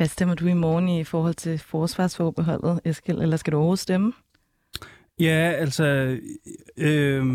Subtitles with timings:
[0.00, 4.12] Hvad stemmer du i morgen i forhold til forsvarsforbeholdet, Eskild, eller skal du overhovedet stemme?
[5.18, 5.84] Ja, altså...
[6.76, 7.26] Øh,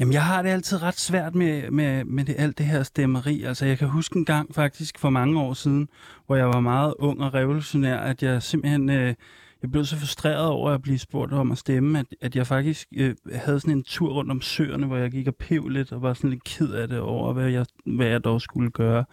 [0.00, 3.42] jamen, jeg har det altid ret svært med, med, med det, alt det her stemmeri.
[3.42, 5.88] Altså, jeg kan huske en gang faktisk for mange år siden,
[6.26, 8.90] hvor jeg var meget ung og revolutionær, at jeg simpelthen...
[8.90, 9.14] Øh,
[9.62, 12.88] jeg blev så frustreret over at blive spurgt om at stemme, at, at jeg faktisk
[12.96, 16.02] øh, havde sådan en tur rundt om søerne, hvor jeg gik og pev lidt, og
[16.02, 19.04] var sådan lidt ked af det over, hvad jeg, hvad jeg dog skulle gøre.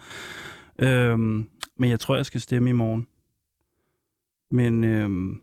[0.80, 1.50] Øhm,
[1.80, 3.08] men jeg tror, jeg skal stemme i morgen.
[4.52, 5.42] Men øhm,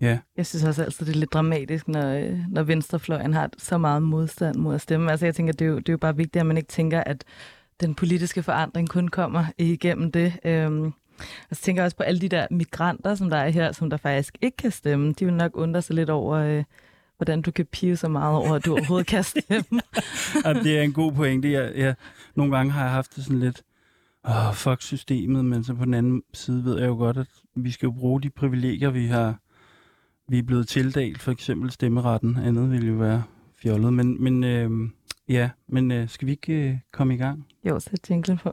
[0.00, 0.18] ja.
[0.36, 4.02] Jeg synes også altid, det er lidt dramatisk, når, øh, når venstrefløjen har så meget
[4.02, 5.10] modstand mod at stemme.
[5.10, 7.00] Altså jeg tænker, det er jo, det er jo bare vigtigt, at man ikke tænker,
[7.00, 7.24] at
[7.80, 10.40] den politiske forandring kun kommer igennem det.
[10.44, 10.92] Øhm,
[11.50, 13.90] og så tænker jeg også på alle de der migranter, som der er her, som
[13.90, 15.12] der faktisk ikke kan stemme.
[15.12, 16.64] De vil nok undre sig lidt over, øh,
[17.16, 19.80] hvordan du kan pive så meget over, at du overhovedet kan stemme.
[20.44, 21.52] ja, det er en god pointe.
[21.52, 21.94] Jeg, jeg,
[22.34, 23.62] nogle gange har jeg haft det sådan lidt,
[24.24, 27.70] oh, fuck systemet, men så på den anden side ved jeg jo godt, at vi
[27.70, 29.38] skal jo bruge de privilegier, vi har
[30.28, 32.36] vi er blevet tildelt, for eksempel stemmeretten.
[32.36, 33.22] Andet ville jo være
[33.62, 33.92] fjollet.
[33.92, 34.70] Men, men øh,
[35.28, 37.46] ja, men øh, skal vi ikke øh, komme i gang?
[37.64, 38.52] Jo, så tænker på.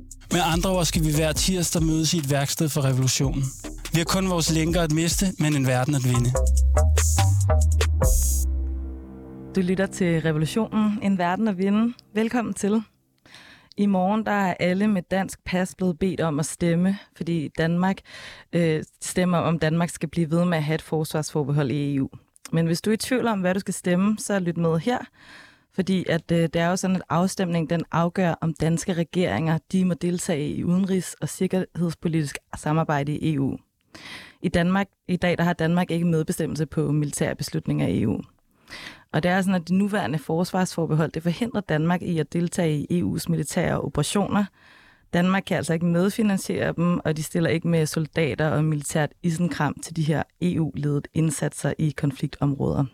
[0.31, 3.43] Med andre ord skal vi hver tirsdag mødes i et værksted for revolutionen.
[3.93, 6.29] Vi har kun vores længere at miste, men en verden at vinde.
[9.55, 11.93] Du lytter til Revolutionen, en verden at vinde.
[12.13, 12.83] Velkommen til.
[13.77, 17.97] I morgen der er alle med dansk pas blevet bedt om at stemme, fordi Danmark
[18.53, 22.09] øh, stemmer om Danmark skal blive ved med at have et forsvarsforbehold i EU.
[22.51, 24.99] Men hvis du er i tvivl om, hvad du skal stemme, så lyt med her.
[25.73, 29.85] Fordi at øh, det er jo sådan, at afstemningen den afgør, om danske regeringer de
[29.85, 33.57] må deltage i udenrigs- og sikkerhedspolitisk samarbejde i EU.
[34.41, 38.21] I Danmark i dag der har Danmark ikke medbestemmelse på militære beslutninger i EU.
[39.13, 43.01] Og det er sådan, at det nuværende forsvarsforbehold det forhindrer Danmark i at deltage i
[43.01, 44.45] EU's militære operationer.
[45.13, 49.75] Danmark kan altså ikke medfinansiere dem, og de stiller ikke med soldater og militært isenkram
[49.83, 52.85] til de her EU-ledet indsatser i konfliktområder.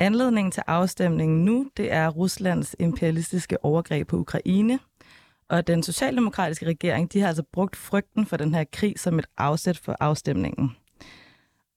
[0.00, 4.78] Anledningen til afstemningen nu, det er Ruslands imperialistiske overgreb på Ukraine.
[5.48, 9.26] Og den socialdemokratiske regering, de har altså brugt frygten for den her krig som et
[9.36, 10.76] afsæt for afstemningen.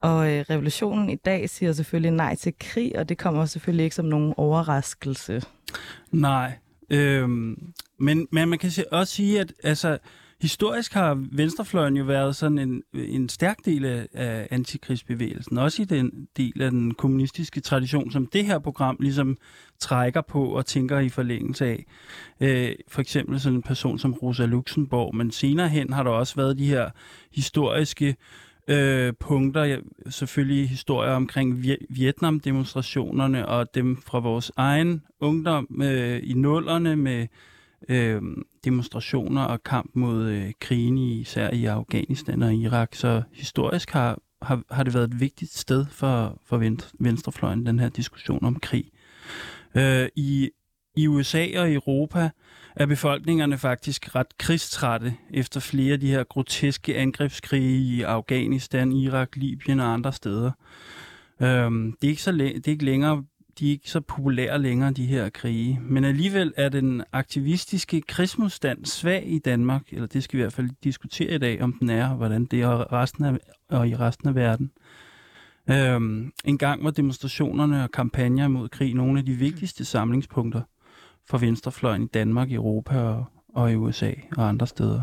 [0.01, 3.95] Og øh, revolutionen i dag siger selvfølgelig nej til krig, og det kommer selvfølgelig ikke
[3.95, 5.41] som nogen overraskelse.
[6.11, 6.53] Nej,
[6.89, 9.97] øhm, men, men man kan også sige, at altså,
[10.43, 16.27] historisk har venstrefløjen jo været sådan en, en stærk del af, antikrigsbevægelsen, også i den
[16.37, 19.37] del af den kommunistiske tradition, som det her program ligesom
[19.79, 21.85] trækker på og tænker i forlængelse af.
[22.41, 26.35] Øh, for eksempel sådan en person som Rosa Luxemburg, men senere hen har der også
[26.35, 26.89] været de her
[27.33, 28.15] historiske
[28.67, 29.77] øh, punkter, ja,
[30.09, 37.27] selvfølgelig historier omkring Vietnam-demonstrationerne og dem fra vores egen ungdom øh, i nullerne med
[37.89, 38.21] øh,
[38.65, 42.95] demonstrationer og kamp mod øh, krigen i, især i Afghanistan og Irak.
[42.95, 46.57] Så historisk har, har, har det været et vigtigt sted for, for
[46.99, 48.85] venstrefløjen, den her diskussion om krig.
[49.75, 50.49] Øh, i,
[50.95, 52.29] I USA og Europa
[52.75, 59.35] er befolkningerne faktisk ret krigstrætte efter flere af de her groteske angrebskrige i Afghanistan, Irak,
[59.35, 60.51] Libyen og andre steder.
[61.41, 63.23] Øhm, det, er ikke så det er ikke længere
[63.59, 65.79] de er ikke så populære længere, de her krige.
[65.81, 70.53] Men alligevel er den aktivistiske krigsmodstand svag i Danmark, eller det skal vi i hvert
[70.53, 73.37] fald diskutere i dag, om den er, og hvordan det er resten af,
[73.69, 74.71] og i resten af verden.
[75.69, 80.61] Øhm, en gang var demonstrationerne og kampagner mod krig nogle af de vigtigste samlingspunkter
[81.29, 85.01] for venstrefløjen i Danmark, Europa og, og i USA og andre steder.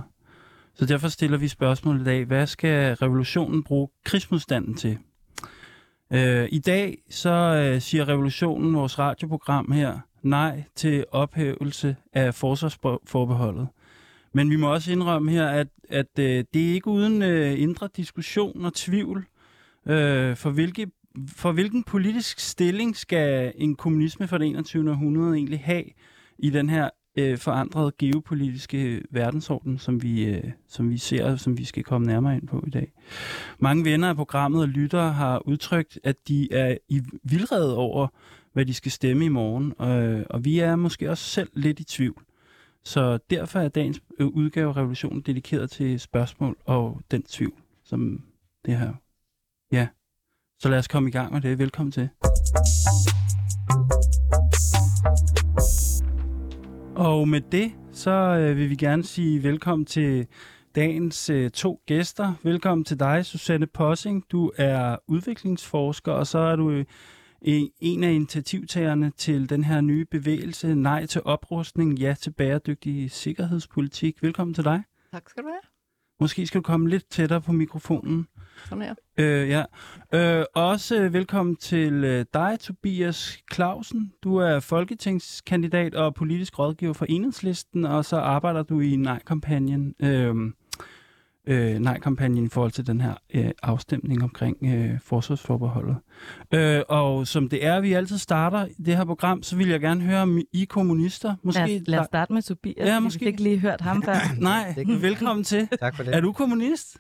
[0.75, 4.99] Så derfor stiller vi spørgsmålet i dag, hvad skal revolutionen bruge krigsmodstanden til?
[6.13, 13.69] Øh, I dag så øh, siger revolutionen, vores radioprogram her, nej til ophævelse af forsvarsforbeholdet.
[14.33, 17.89] Men vi må også indrømme her, at, at øh, det er ikke uden øh, indre
[17.97, 19.27] diskussion og tvivl,
[19.87, 20.87] øh, for, hvilke,
[21.29, 24.91] for hvilken politisk stilling skal en kommunisme for det 21.
[24.91, 25.85] århundrede egentlig have
[26.39, 31.41] i den her øh, forandrede geopolitiske øh, verdensorden, som vi, øh, som vi ser og
[31.41, 32.93] som vi skal komme nærmere ind på i dag.
[33.59, 38.09] Mange venner af programmet og lyttere har udtrykt, at de er i vildrede over,
[38.53, 41.85] hvad de skal stemme i morgen, øh, og vi er måske også selv lidt i
[41.85, 42.23] tvivl.
[42.85, 47.55] Så derfor er dagens øh, udgave af Revolutionen dedikeret til spørgsmål og den tvivl,
[47.85, 48.23] som
[48.65, 48.93] det her.
[49.73, 49.89] Ja,
[50.59, 51.59] så lad os komme i gang med det.
[51.59, 52.09] Velkommen til.
[57.01, 60.27] Og med det, så øh, vil vi gerne sige velkommen til
[60.75, 62.35] dagens øh, to gæster.
[62.43, 64.25] Velkommen til dig, Susanne Possing.
[64.33, 66.85] Du er udviklingsforsker, og så er du øh,
[67.81, 74.23] en af initiativtagerne til den her nye bevægelse, Nej til oprustning, ja til bæredygtig sikkerhedspolitik.
[74.23, 74.83] Velkommen til dig.
[75.13, 75.61] Tak skal du have.
[76.21, 78.27] Måske skal du komme lidt tættere på mikrofonen.
[78.69, 78.95] Sådan her.
[79.19, 79.65] Øh, ja.
[80.15, 84.13] Øh, også øh, velkommen til øh, dig, Tobias Clausen.
[84.25, 89.95] Du er folketingskandidat og politisk rådgiver for Enhedslisten, og så arbejder du i Nej-kampagnen.
[90.03, 90.35] Øh,
[91.47, 95.97] øh, nej-kampagnen i forhold til den her øh, afstemning omkring øh, forsvarsforbeholdet.
[96.55, 100.01] Øh, og som det er, vi altid starter det her program, så vil jeg gerne
[100.01, 101.35] høre om I kommunister.
[101.43, 103.25] Måske, lad, os, lad os starte med Tobias, ja, måske.
[103.25, 104.15] vi fik lige hørt ham før.
[104.41, 105.69] Nej, velkommen til.
[105.81, 106.15] Tak for det.
[106.15, 106.99] Er du kommunist?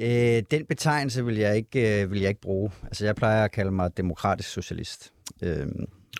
[0.00, 2.70] Øh, den betegnelse vil jeg, ikke, øh, vil jeg ikke bruge.
[2.82, 5.12] Altså, jeg plejer at kalde mig demokratisk socialist.
[5.42, 5.66] Øh,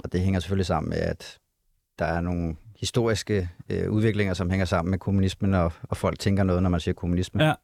[0.05, 1.39] og det hænger selvfølgelig sammen med, at
[1.99, 6.45] der er nogle historiske øh, udviklinger, som hænger sammen med kommunismen, og, og folk tænker
[6.45, 7.45] noget, når man siger kommunisme.
[7.45, 7.55] Ja.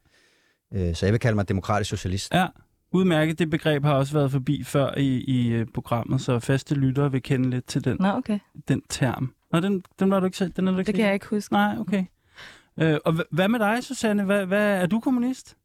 [0.73, 2.33] Øh, så jeg vil kalde mig demokratisk socialist.
[2.33, 2.47] Ja,
[2.91, 3.39] udmærket.
[3.39, 7.21] Det begreb har også været forbi før i, i øh, programmet, så faste lyttere vil
[7.21, 8.39] kende lidt til den, Nå, okay.
[8.67, 9.33] den term.
[9.51, 11.53] Nå, den, den var du ikke den er du ikke Det kan jeg ikke huske.
[11.53, 12.05] Nej, okay.
[12.79, 14.23] Øh, og hvad med dig, Susanne?
[14.23, 15.57] Hvad, hvad, er du kommunist?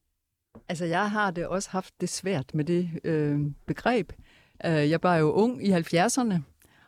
[0.69, 4.13] Altså, jeg har det også haft det svært med det øh, begreb.
[4.67, 6.35] Øh, jeg var jo ung i 70'erne,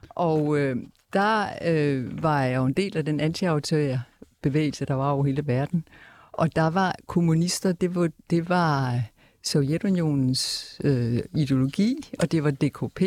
[0.09, 0.77] og øh,
[1.13, 4.03] der øh, var jeg jo en del af den antiautoritære
[4.43, 5.85] bevægelse, der var over hele verden.
[6.33, 9.03] Og der var kommunister, det var, det var
[9.43, 13.03] Sovjetunionens øh, ideologi, og det var DKP,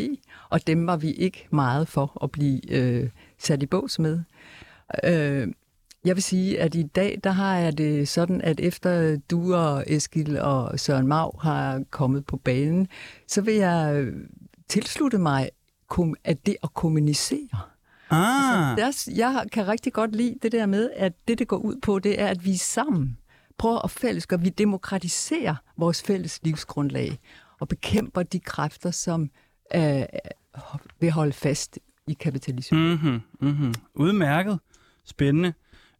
[0.50, 3.10] og dem var vi ikke meget for at blive øh,
[3.40, 4.20] sat i bås med.
[5.04, 5.48] Øh,
[6.06, 9.84] jeg vil sige, at i dag, der har jeg det sådan, at efter du og
[9.88, 12.88] Eskil og Søren Mau har kommet på banen,
[13.28, 14.08] så vil jeg
[14.68, 15.50] tilslutte mig
[16.24, 17.60] at det at kommunicere.
[18.10, 18.72] Ah.
[18.78, 21.76] Altså, der, jeg kan rigtig godt lide det der med, at det, det går ud
[21.82, 23.18] på, det er, at vi sammen
[23.58, 27.20] prøver at fællesgøre, vi demokratiserer vores fælles livsgrundlag
[27.60, 29.30] og bekæmper de kræfter, som
[29.76, 30.04] øh,
[31.00, 32.90] vil holde fast i kapitalismen.
[32.90, 33.74] Mm-hmm, mm-hmm.
[33.96, 34.60] Udmærket.
[35.06, 35.54] Spændende.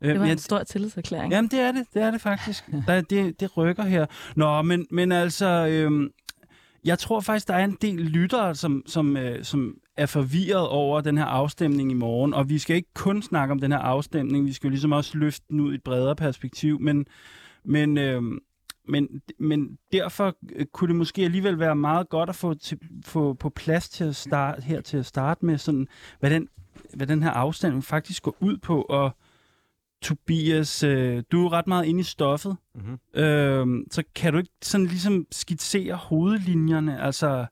[0.04, 1.32] Det var en stor tillidserklæring.
[1.32, 1.86] Jamen, det er det.
[1.94, 2.64] Det er det faktisk.
[2.88, 4.06] Der, det, det rykker her.
[4.36, 5.68] Nå, men, men altså...
[5.70, 6.10] Øhm,
[6.86, 11.02] jeg tror faktisk, der er en del lyttere, som, som, øh, som er forvirret over
[11.02, 12.34] den her afstemning i morgen.
[12.34, 14.46] Og vi skal ikke kun snakke om den her afstemning.
[14.46, 16.80] Vi skal jo ligesom også løfte den ud i et bredere perspektiv.
[16.80, 17.06] Men,
[17.66, 18.22] men, øh,
[18.88, 19.08] men,
[19.40, 23.50] men derfor øh, kunne det måske alligevel være meget godt at få, til, få på
[23.50, 25.88] plads til at starte, her til at starte med, sådan,
[26.20, 26.48] hvad, den,
[26.94, 28.82] hvad den her afstemning faktisk går ud på.
[28.82, 29.18] Og
[30.04, 33.22] Tobias, øh, du er ret meget inde i stoffet, mm-hmm.
[33.22, 37.02] øh, så kan du ikke sådan ligesom skitsere hovedlinjerne?
[37.02, 37.46] Altså,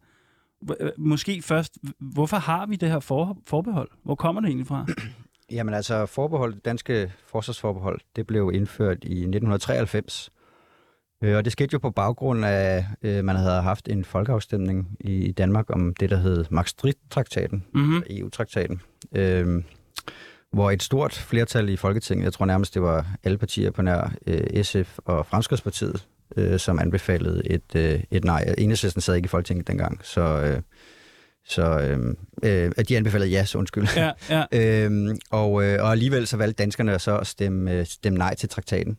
[0.79, 3.89] øh, måske først, hvorfor har vi det her for, forbehold?
[4.03, 4.85] Hvor kommer det egentlig fra?
[5.51, 10.31] Jamen altså, forbehold, det danske forsvarsforbehold, det blev indført i 1993.
[11.23, 15.31] Øh, og det skete jo på baggrund af, at man havde haft en folkeafstemning i
[15.31, 18.03] Danmark om det, der hed Maastricht-traktaten, mm-hmm.
[18.09, 18.81] EU-traktaten.
[19.15, 19.63] Øh,
[20.51, 24.13] hvor et stort flertal i Folketinget, jeg tror nærmest det var alle partier på nær
[24.27, 28.53] øh, SF og Fremskridspartiet, øh, som anbefalede et, øh, et nej.
[28.57, 30.61] Enhedslisten sad ikke i Folketinget dengang, så, øh,
[31.45, 33.87] så øh, øh, de anbefalede ja, så undskyld.
[33.95, 34.45] Ja, ja.
[34.85, 38.49] øhm, og, øh, og alligevel så valgte danskerne så at stemme, øh, stemme nej til
[38.49, 38.97] traktaten.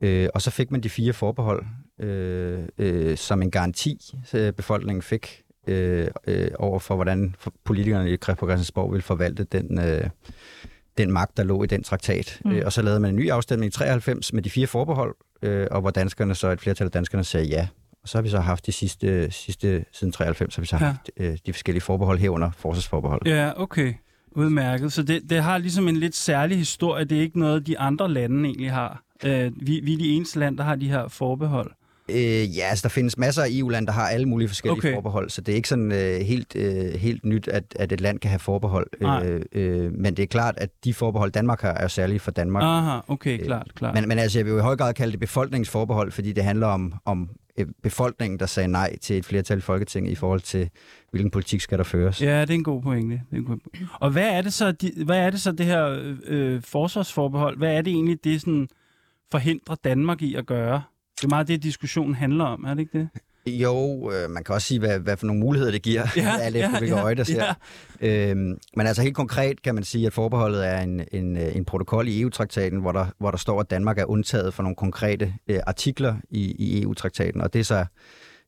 [0.00, 1.64] Øh, og så fik man de fire forbehold
[2.00, 8.16] øh, øh, som en garanti, så befolkningen fik øh, øh, over for, hvordan politikerne i
[8.16, 10.04] på Christiansborg ville forvalte den, øh,
[10.98, 12.40] den magt, der lå i den traktat.
[12.44, 12.50] Mm.
[12.50, 15.66] Øh, og så lavede man en ny afstemning i 93 med de fire forbehold, øh,
[15.70, 17.68] og hvor danskerne så, et flertal af danskerne sagde ja.
[18.02, 20.76] Og så har vi så haft de sidste, sidste siden 93, så har vi så
[20.76, 20.84] ja.
[20.84, 23.22] haft øh, de forskellige forbehold herunder forsvarsforbehold.
[23.26, 23.94] Ja, okay.
[24.32, 24.92] Udmærket.
[24.92, 27.04] Så det, det har ligesom en lidt særlig historie.
[27.04, 29.02] Det er ikke noget, de andre lande egentlig har.
[29.24, 31.72] Øh, vi, vi er de eneste land, der har de her forbehold.
[32.14, 34.94] Øh, ja, altså der findes masser af EU-lande, der har alle mulige forskellige Okay.
[34.94, 38.18] forbehold, så det er ikke sådan øh, helt, øh, helt nyt, at, at et land
[38.18, 38.86] kan have forbehold.
[39.00, 39.26] Nej.
[39.26, 42.30] Øh, øh, men det er klart, at de forbehold, Danmark har, er jo særlige for
[42.30, 42.62] Danmark.
[42.62, 43.94] Aha, okay, klart, klart.
[43.94, 46.66] Men, men altså, jeg vil jo i høj grad kalde det befolkningsforbehold, fordi det handler
[46.66, 50.70] om, om øh, befolkningen, der sagde nej til et flertal i Folketinget i forhold til,
[51.10, 52.22] hvilken politik skal der føres.
[52.22, 53.14] Ja, det er en god pointe.
[53.30, 53.58] Det er en god...
[54.00, 57.58] Og hvad er det så, de, hvad er det så det her øh, øh, forsvarsforbehold?
[57.58, 58.68] Hvad er det egentlig, det sådan
[59.32, 60.82] forhindrer Danmark i at gøre?
[61.20, 63.08] Det er meget det, diskussionen handler om, er det ikke det?
[63.46, 66.56] Jo, øh, man kan også sige, hvad, hvad for nogle muligheder det giver, Ja, alt
[66.56, 67.54] efter ja, hvilke ja, øje der ser.
[68.00, 68.30] ja.
[68.30, 71.64] Øhm, men altså helt konkret kan man sige, at forbeholdet er en, en, øh, en
[71.64, 75.34] protokol i EU-traktaten, hvor der, hvor der står, at Danmark er undtaget for nogle konkrete
[75.48, 77.84] øh, artikler i, i EU-traktaten, og det er så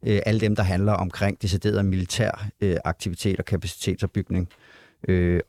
[0.06, 4.48] øh, alle dem, der handler omkring decideret militær øh, aktivitet og kapacitetsopbygning.
[4.50, 4.71] Øh,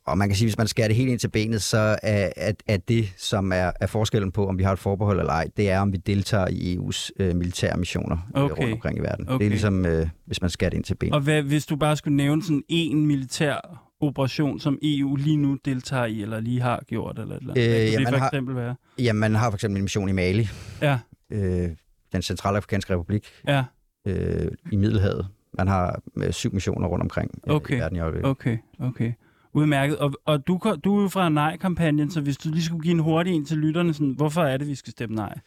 [0.05, 2.51] og man kan sige, hvis man skærer det helt ind til benet, så er, er,
[2.67, 5.69] er det, som er, er forskellen på, om vi har et forbehold eller ej, det
[5.69, 8.61] er, om vi deltager i EU's øh, militære missioner øh, Okay.
[8.63, 9.25] rundt omkring i verden.
[9.25, 9.45] Det Okay.
[9.45, 11.13] er ligesom, øh, hvis man skærer det ind til benet.
[11.13, 15.57] Og hvad, hvis du bare skulle nævne sådan en militær operation, som EU lige nu
[15.65, 18.17] deltager i, eller lige har gjort, eller, eller Øh, hvad kunne ja, det man for
[18.19, 18.75] har- eksempel være?
[18.99, 20.47] Jamen, man har for eksempel en mission i Mali,
[20.81, 20.99] Ja,
[21.31, 21.69] øh,
[22.13, 23.63] den centralafrikanske republik, ja,
[24.07, 25.27] øh, i Middelhavet.
[25.57, 27.75] Man har øh, syv missioner rundt omkring øh, Okay.
[27.75, 28.29] i verden i øjeblikket.
[28.29, 29.11] okay, okay.
[29.53, 29.97] Udmærket.
[29.97, 32.99] Og, og du, du er jo fra nej-kampagnen, så hvis du lige skulle give en
[32.99, 35.39] hurtig en til lytterne, sådan, hvorfor er det, vi skal stemme nej?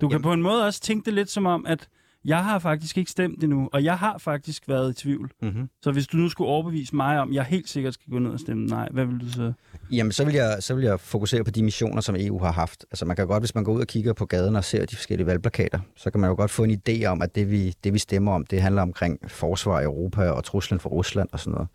[0.00, 1.88] Du kan Jamen- på en måde også tænke det lidt som om, at
[2.24, 5.30] jeg har faktisk ikke stemt endnu, og jeg har faktisk været i tvivl.
[5.42, 5.68] Mm-hmm.
[5.82, 8.30] Så hvis du nu skulle overbevise mig om, at jeg helt sikkert skal gå ned
[8.30, 9.52] og stemme nej, hvad vil du så?
[9.92, 12.86] Jamen, så vil, jeg, så vil jeg fokusere på de missioner, som EU har haft.
[12.90, 14.96] Altså, man kan godt, hvis man går ud og kigger på gaden og ser de
[14.96, 17.92] forskellige valgplakater, så kan man jo godt få en idé om, at det vi, det,
[17.92, 21.52] vi stemmer om, det handler omkring forsvar i Europa og truslen for Rusland og sådan
[21.52, 21.68] noget.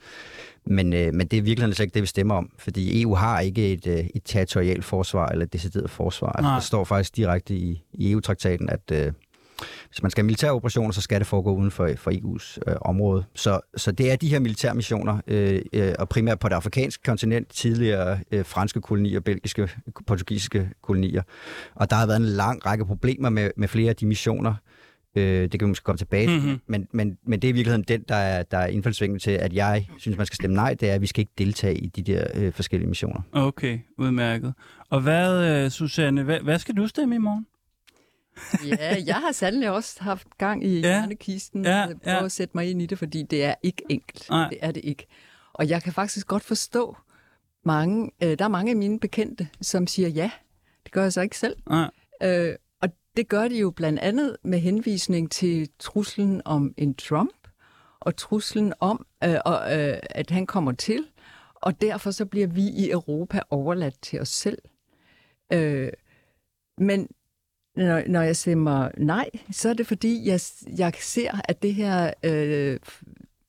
[0.66, 3.74] Men, øh, men det er virkelig ikke det, vi stemmer om, fordi EU har ikke
[3.74, 6.30] et, øh, et territorialt forsvar eller et decideret forsvar.
[6.30, 6.54] Altså, Nej.
[6.54, 9.12] der står faktisk direkte i, i EU-traktaten, at øh,
[9.90, 12.76] hvis man skal have militære operationer, så skal det foregå uden for, for EU's øh,
[12.82, 13.24] område.
[13.36, 17.04] Så, så det er de her militære missioner, øh, øh, og primært på det afrikanske
[17.04, 19.70] kontinent, tidligere øh, franske kolonier, belgiske,
[20.08, 21.22] portugisiske kolonier.
[21.76, 24.54] Og der har været en lang række problemer med, med flere af de missioner.
[25.16, 26.42] Øh, det kan vi måske komme tilbage til.
[26.42, 26.60] Mhm.
[26.68, 29.54] Men, men, men det er i virkeligheden den, der er, der er indfaldsvinklen til, at
[29.54, 32.02] jeg synes, man skal stemme nej, det er, at vi skal ikke deltage i de
[32.02, 33.22] der øh, forskellige missioner.
[33.32, 34.54] Okay, udmærket.
[34.90, 37.46] Og hvad, øh, Susanne, hvad, hvad skal du stemme i morgen?
[38.68, 40.80] Ja, jeg har sandelig også haft gang i Ja.
[40.80, 41.66] hjernekisten.
[41.66, 42.26] Ja, Prøve ja.
[42.26, 44.30] at sætte mig ind i det, fordi det er ikke enkelt.
[44.30, 44.50] Nej.
[44.50, 45.08] Det er det ikke.
[45.54, 46.98] Og jeg kan faktisk godt forstå
[47.66, 50.32] mange, øh, der er mange af mine bekendte, som siger ja.
[50.84, 51.56] Det gør jeg så ikke selv.
[51.70, 51.90] Nej.
[52.24, 57.48] Øh, og det gør de jo blandt andet med henvisning til truslen om en Trump,
[58.00, 61.06] og truslen om, øh, og, øh, at han kommer til,
[61.56, 64.58] og derfor så bliver vi i Europa overladt til os selv.
[65.54, 65.92] Øh,
[66.78, 67.08] men
[67.76, 70.40] når, når jeg stemmer nej, så er det fordi, jeg,
[70.78, 72.80] jeg ser, at det her, øh,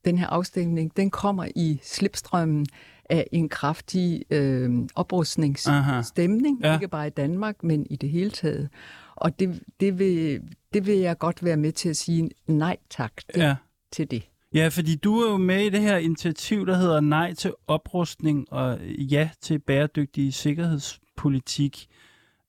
[0.04, 2.66] den her afstemning, den kommer i slipstrømmen
[3.10, 6.02] af en kraftig øh, oprustnings Aha.
[6.02, 6.68] stemning, Ja.
[6.68, 6.74] ja.
[6.74, 8.68] ikke bare i Danmark, men i det hele taget.
[9.16, 10.40] Og det, det, vil,
[10.74, 13.54] det vil jeg godt være med til at sige nej tak det, Ja.
[13.92, 14.22] til det.
[14.54, 18.52] Ja, fordi du er jo med i det her initiativ, der hedder Nej til oprustning
[18.52, 21.86] og Ja til bæredygtig sikkerhedspolitik.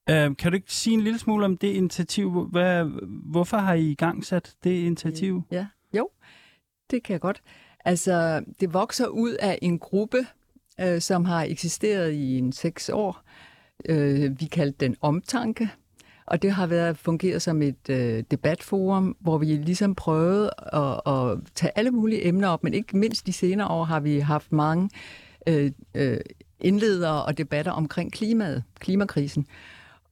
[0.09, 2.47] Øh, kan du ikke sige en lille smule om det initiativ?
[2.51, 2.85] Hvad,
[3.31, 5.41] hvorfor har I i gang sat det initiativ?
[5.51, 6.09] Ja, jo,
[6.91, 7.41] det kan jeg godt.
[7.85, 10.17] Altså, det vokser ud af en gruppe,
[10.81, 13.21] øh, som har eksisteret i en seks år.
[13.89, 15.69] Øh, vi kaldte den Omtanke,
[16.25, 21.37] og det har været fungeret som et øh, debatforum, hvor vi ligesom prøvede at, at
[21.55, 24.89] tage alle mulige emner op, men ikke mindst de senere år har vi haft mange
[25.47, 26.17] øh, øh,
[26.59, 29.47] indledere og debatter omkring klimaet, klimakrisen.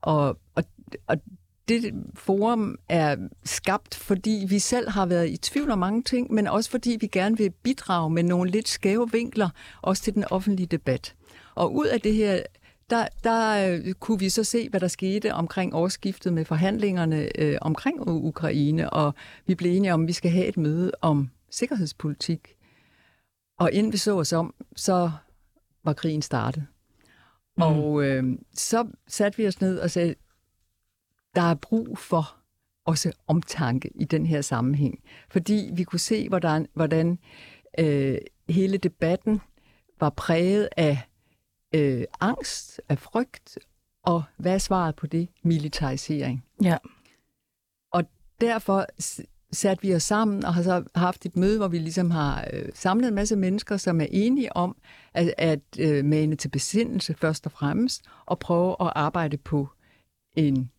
[0.04, 0.64] Og, og,
[1.06, 1.16] og
[1.68, 6.46] det forum er skabt, fordi vi selv har været i tvivl om mange ting, men
[6.46, 9.48] også fordi vi gerne vil bidrage med nogle lidt skæve vinkler,
[9.82, 11.14] også til den offentlige debat.
[11.54, 12.42] Og ud af det her,
[12.90, 17.58] der, der øh, kunne vi så se, hvad der skete omkring årsskiftet med forhandlingerne øh,
[17.60, 19.14] omkring Ukraine, og
[19.46, 22.54] vi blev enige om, at vi skal have et møde om sikkerhedspolitik.
[23.58, 25.10] Og inden vi så os om, så
[25.84, 26.66] var krigen startet.
[27.56, 27.62] Mm.
[27.62, 30.14] Og øh, så satte vi os ned og sagde,
[31.34, 32.36] der er brug for
[32.84, 35.02] også omtanke i den her sammenhæng.
[35.28, 37.18] Fordi vi kunne se, hvordan, hvordan
[37.78, 38.18] øh,
[38.48, 39.40] hele debatten
[40.00, 40.98] var præget af
[41.74, 43.58] øh, angst, af frygt,
[44.02, 45.28] og hvad er svaret på det?
[45.42, 46.44] Militarisering.
[46.62, 46.76] Ja.
[47.92, 48.04] Og
[48.40, 48.86] derfor
[49.54, 52.68] satte vi os sammen og har så haft et møde, hvor vi ligesom har øh,
[52.74, 54.76] samlet en masse mennesker, som er enige om
[55.14, 59.68] at, at øh, mane til besindelse først og fremmest, og prøve at arbejde på
[60.36, 60.70] en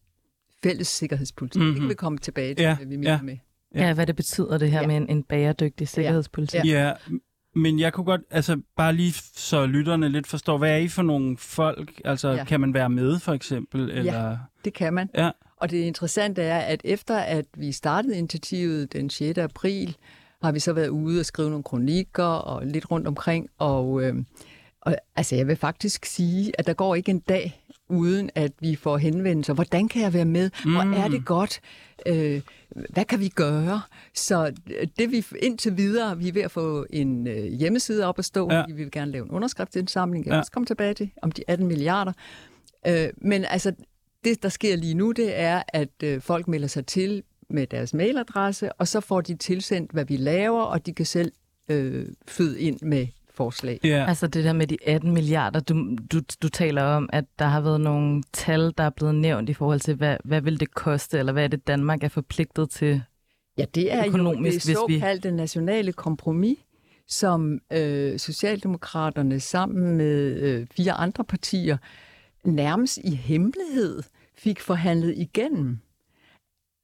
[0.63, 1.59] fælles sikkerhedspolitik.
[1.61, 1.73] Mm-hmm.
[1.73, 3.21] Det kan vi komme tilbage til, Ja, hvad vi mener ja.
[3.21, 3.37] med.
[3.75, 4.87] Ja, hvad det betyder det her Ja.
[4.87, 6.65] med en, en bæredygtig sikkerhedspolitik.
[6.65, 6.93] Ja,
[7.55, 11.01] men jeg kunne godt, altså bare lige så lytterne lidt forstår, hvad er I for
[11.01, 12.01] nogle folk?
[12.05, 12.35] Altså, Ja.
[12.35, 12.43] ja.
[12.43, 13.89] kan man være med, for eksempel?
[13.91, 14.37] Eller...
[14.65, 15.09] Det kan man.
[15.15, 15.31] Ja.
[15.65, 19.37] Og det interessante er, at efter at vi startede initiativet den 6.
[19.37, 19.97] april,
[20.43, 23.49] har vi så været ude og skrive nogle kronikker og lidt rundt omkring.
[23.57, 24.15] Og, øh,
[24.81, 28.75] og altså, jeg vil faktisk sige, at der går ikke en dag uden at vi
[28.75, 29.53] får henvendelser.
[29.53, 30.49] Hvordan kan jeg være med?
[30.63, 31.59] Hvor er det godt?
[32.05, 32.41] Øh,
[32.89, 33.81] hvad kan vi gøre?
[34.13, 38.19] Så øh, det vi indtil videre, vi er ved at få en øh, hjemmeside op
[38.19, 38.51] at stå.
[38.51, 38.57] Ja.
[38.57, 38.63] Ja.
[38.67, 40.25] Vi vil gerne lave en underskriftsindsamling.
[40.25, 40.35] Jeg Ja.
[40.35, 42.13] vil også komme tilbage til om de 18 milliarder.
[42.87, 43.73] Øh, men altså,
[44.25, 47.93] det, der sker lige nu, det er, at øh, folk melder sig til med deres
[47.93, 51.31] mailadresse, og så får de tilsendt, hvad vi laver, og de kan selv
[51.69, 53.79] øh, føde ind med forslag.
[53.83, 54.05] Ja.
[54.07, 57.61] Altså det der med de 18 milliarder, du, du, du taler om, at der har
[57.61, 61.19] været nogle tal, der er blevet nævnt i forhold til, hvad, hvad vil det koste,
[61.19, 63.01] eller hvad er det Danmark er forpligtet til?
[63.57, 66.57] Ja, det er Økonomisk, jo det hvis vi- såkaldte nationale kompromis,
[67.07, 71.77] som øh, Socialdemokraterne sammen med øh, fire andre partier
[72.43, 74.01] nærmest i hemmelighed
[74.37, 75.79] fik forhandlet igennem,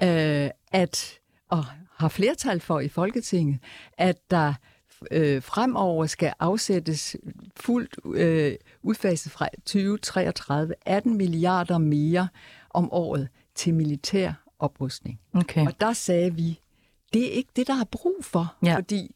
[0.03, 1.65] øh, at, og
[1.95, 3.59] har flertal for i Folketinget,
[3.97, 4.53] at der
[5.11, 7.15] øh, fremover skal afsættes
[7.57, 12.27] fuldt øh, udfaset fra 2033 18 milliarder mere
[12.69, 15.19] om året til militær oprustning.
[15.33, 15.65] Okay.
[15.65, 16.59] Og der sagde vi,
[17.13, 18.75] det er ikke det, der er brug for, Ja.
[18.75, 19.15] fordi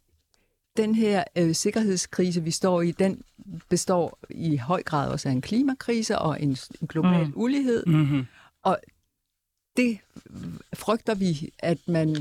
[0.77, 3.21] den her øh, sikkerhedskrise, vi står i, den
[3.69, 7.33] består i høj grad også af en klimakrise og en, en global Mm.
[7.35, 7.83] ulighed.
[7.87, 8.25] Mm-hmm.
[8.63, 8.77] Og
[9.77, 9.97] det
[10.73, 12.15] frygter vi, at man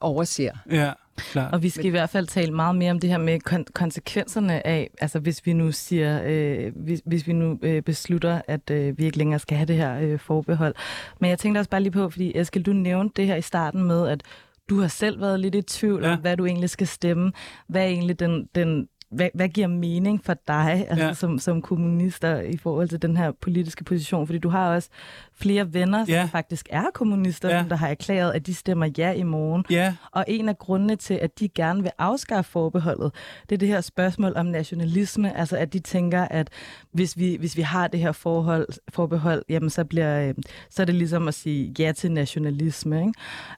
[0.00, 0.50] overser.
[0.70, 1.54] Ja, klart.
[1.54, 4.66] Og vi skal i hvert fald tale meget mere om det her med kon- konsekvenserne
[4.66, 8.98] af, altså hvis vi nu siger, øh, hvis, hvis vi nu øh, beslutter, at øh,
[8.98, 10.74] vi ikke længere skal have det her øh, forbehold.
[11.20, 13.84] Men jeg tænkte også bare lige på, fordi Eskild, du nævnte det her i starten
[13.84, 14.22] med, at
[14.70, 16.04] du har selv været lidt i tvivl.
[16.04, 16.12] Ja.
[16.12, 17.32] om, hvad du egentlig skal stemme.
[17.68, 21.14] Hvad er egentlig den, den hvad, hvad giver mening for dig altså, Ja.
[21.14, 24.26] som, som kommunister i forhold til den her politiske position?
[24.26, 24.88] Fordi du har også
[25.34, 26.28] flere venner, som Ja.
[26.32, 27.60] faktisk er kommunister, Ja.
[27.60, 29.64] som der har erklæret, at de stemmer ja i morgen.
[29.70, 33.12] Ja, Og en af grundene til, at de gerne vil afskaffe forbeholdet,
[33.48, 35.36] det er det her spørgsmål om nationalisme.
[35.38, 36.48] Altså at de tænker, at
[36.92, 40.34] hvis vi, hvis vi har det her forhold, forbehold, jamen så, bliver, øh,
[40.70, 43.00] så er det ligesom at sige ja til nationalisme.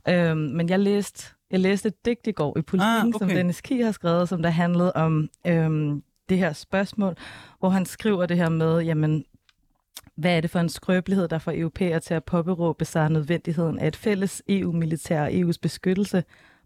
[0.08, 0.28] Ikke?
[0.30, 3.18] Øhm, men jeg læste, jeg læste et digt i går i Politiken, Ah, ah, okay.
[3.18, 7.14] som Dennis Kie har skrevet, som der handlede om øhm, det her spørgsmål,
[7.58, 9.24] hvor han skriver det her med, jamen
[10.14, 13.86] hvad er det for en skrøbelighed, der får europæer til at påberåbe sig nødvendigheden af
[13.88, 16.24] et fælles EU-militær og EU's beskyttelse?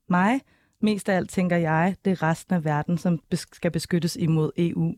[0.09, 0.41] Mig,
[0.81, 3.21] mest af alt tænker jeg, det er resten af verden, som
[3.53, 4.95] skal beskyttes imod EU.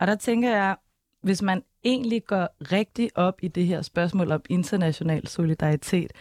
[0.00, 0.76] Og der tænker jeg,
[1.22, 6.12] hvis man egentlig går rigtig op i det her spørgsmål om international solidaritet,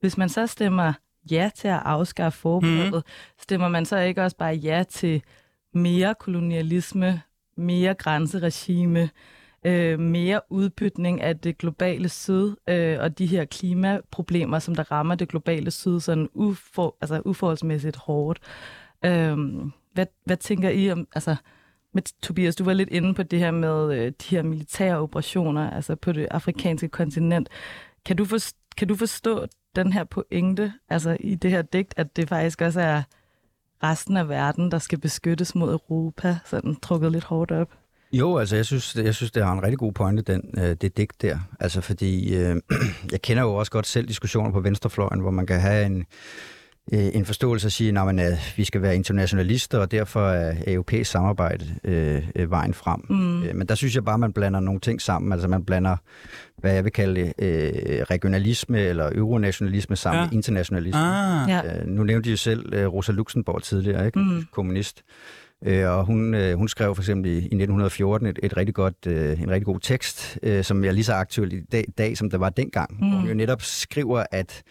[0.00, 0.92] hvis man så stemmer
[1.30, 3.40] ja til at afskaffe forbeholdet, mm.
[3.40, 5.22] stemmer man så ikke også bare ja til
[5.74, 7.22] mere kolonialisme,
[7.56, 9.10] mere grænseregime,
[9.64, 15.14] øh, mere udbytning af det globale syd øh, og de her klimaproblemer, som der rammer
[15.14, 18.40] det globale syd sådan ufor, altså uforholdsmæssigt hårdt.
[19.04, 19.38] Øh,
[19.92, 21.36] hvad, hvad tænker I om, altså
[21.94, 25.70] med, Tobias, du var lidt inde på det her med øh, de her militære operationer,
[25.70, 27.48] altså på det afrikanske kontinent.
[28.04, 28.38] Kan du, for,
[28.76, 32.80] kan du forstå den her pointe, altså i det her digt, at det faktisk også
[32.80, 33.02] er
[33.82, 37.68] resten af verden, der skal beskyttes mod Europa, sådan trukket lidt hårdt op?
[38.12, 40.96] Jo, altså jeg synes, jeg synes, det har en rigtig god pointe, den, øh, det
[40.96, 41.38] digt der.
[41.60, 42.56] Altså fordi, øh,
[43.12, 46.06] jeg kender jo også godt selv diskussioner på venstrefløjen, hvor man kan have en,
[46.92, 51.10] øh, en forståelse at sige, at øh, vi skal være internationalister, og derfor er europæisk
[51.10, 53.00] samarbejde øh, øh, vejen frem.
[53.10, 53.42] Mm.
[53.42, 55.32] Øh, Men der synes jeg bare, man blander nogle ting sammen.
[55.32, 55.96] Altså man blander,
[56.58, 57.72] hvad jeg vil kalde øh,
[58.10, 60.26] regionalisme eller euronationalisme sammen Ja.
[60.26, 61.00] med internationalisme.
[61.00, 61.80] ah, Ja.
[61.80, 64.18] Øh, nu nævnte jo selv øh, Rosa Luxemburg tidligere, ikke?
[64.18, 64.44] Mm.
[64.52, 65.02] kommunist.
[65.66, 69.64] Og hun, hun skrev for eksempel i, i 1914 et, et rigtig godt, en rigtig
[69.64, 72.96] god tekst, som er lige så aktuel i dag, dag som det var dengang.
[73.00, 73.10] Mm.
[73.10, 74.62] Hun jo netop skriver, at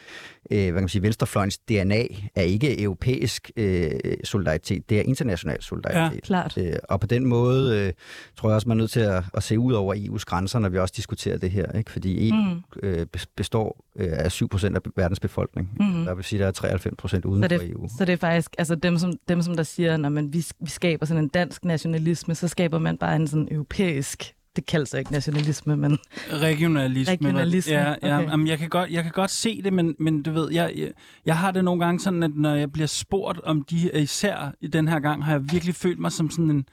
[0.54, 2.04] øh, hvad kan man sige, venstrefløjens DNA
[2.36, 3.92] er ikke europæisk øh,
[4.24, 6.24] solidaritet, det er international solidaritet.
[6.24, 6.58] Klart.
[6.58, 7.94] Øh, og på den måde øh,
[8.38, 10.70] tror jeg også, man er nødt til at, at se ud over EU's grænser, når
[10.70, 11.72] vi også diskuterer det her.
[11.72, 11.92] Ikke?
[11.92, 12.62] Fordi EU Mm.
[12.84, 15.70] øh, bes- består øh, af 7% af verdens befolkning.
[15.80, 16.06] Mm.
[16.06, 17.88] Der vil sige, at der er 93% uden Så for det, EU.
[17.98, 20.70] så det er faktisk, altså dem som, dem, som der siger, når man, vi, vi
[20.70, 25.12] skaber sådan en dansk nationalisme, så skaber man bare en sådan europæisk, det kaldes ikke
[25.12, 25.98] nationalisme, men
[26.32, 27.14] regionalisme.
[27.14, 28.30] Regionalisme, Ja, ja okay.
[28.32, 30.92] jamen, jeg, kan godt, jeg kan godt se det, men, men du ved, jeg, jeg,
[31.26, 34.68] jeg har det nogle gange sådan, at når jeg bliver spurgt om de, især i
[34.68, 36.66] den her gang, har jeg virkelig følt mig som sådan en,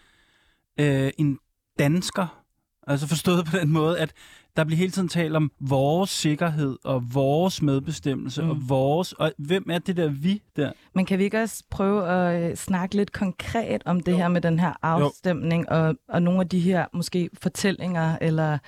[0.80, 1.38] øh, en
[1.78, 2.42] dansker.
[2.86, 4.12] Altså forstået på den måde, at
[4.56, 8.50] der bliver hele tiden talt om vores sikkerhed og vores medbestemmelse mm.
[8.50, 9.12] og vores...
[9.12, 10.72] Og hvem er det der vi der?
[10.94, 14.16] Men kan vi ikke også prøve at øh, snakke lidt konkret om det jo.
[14.16, 18.58] her med den her afstemning og, og nogle af de her måske fortællinger eller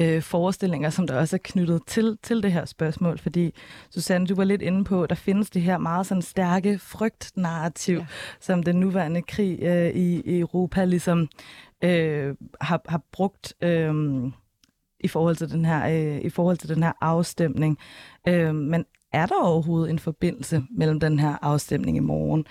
[0.00, 3.18] øh, forestillinger, som der også er knyttet til, til det her spørgsmål?
[3.18, 3.50] Fordi,
[3.90, 8.06] Susanne, du var lidt inde på, der findes det her meget sådan stærke frygtnarrativ, ja.
[8.40, 11.28] som den nuværende krig øh, i, i Europa ligesom
[11.84, 13.54] øh, har, har brugt...
[13.62, 13.94] Øh,
[15.00, 17.78] i forhold til den her, øh, i forhold til den her afstemning.
[18.28, 22.46] Øh, men er der overhovedet en forbindelse mellem den her afstemning i morgen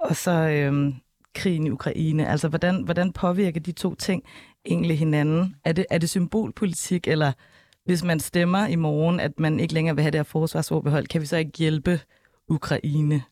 [0.00, 0.94] og så øh,
[1.34, 2.28] krigen i Ukraine?
[2.28, 4.24] Altså, hvordan, hvordan påvirker de to ting
[4.64, 5.56] egentlig hinanden?
[5.64, 7.32] Er det, er det symbolpolitik, eller
[7.84, 11.20] hvis man stemmer i morgen, at man ikke længere vil have det her forsvarsforbehold, kan
[11.20, 12.00] vi så ikke hjælpe
[12.48, 13.22] Ukraine?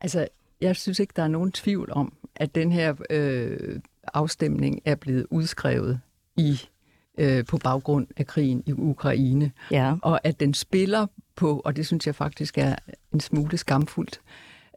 [0.00, 0.28] Altså,
[0.60, 3.80] jeg synes ikke, der er nogen tvivl om, at den her øh,
[4.14, 6.00] afstemning er blevet udskrevet
[6.36, 6.60] i
[7.18, 9.52] øh, på baggrund af krigen i Ukraine.
[9.70, 9.94] Ja.
[10.02, 12.76] Og at den spiller på, og det synes jeg faktisk er
[13.14, 14.20] en smule skamfuldt,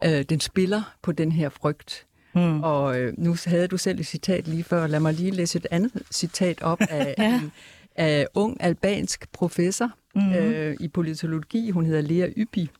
[0.04, 2.06] øh, den spiller på den her frygt.
[2.34, 2.62] Mm.
[2.62, 4.86] Og øh, nu havde du selv et citat lige før.
[4.86, 7.40] Lad mig lige læse et andet citat op af ja.
[7.40, 7.52] en
[7.96, 10.32] af ung albansk professor mm.
[10.32, 11.70] øh, i politologi.
[11.70, 12.70] Hun hedder Lea Yppi.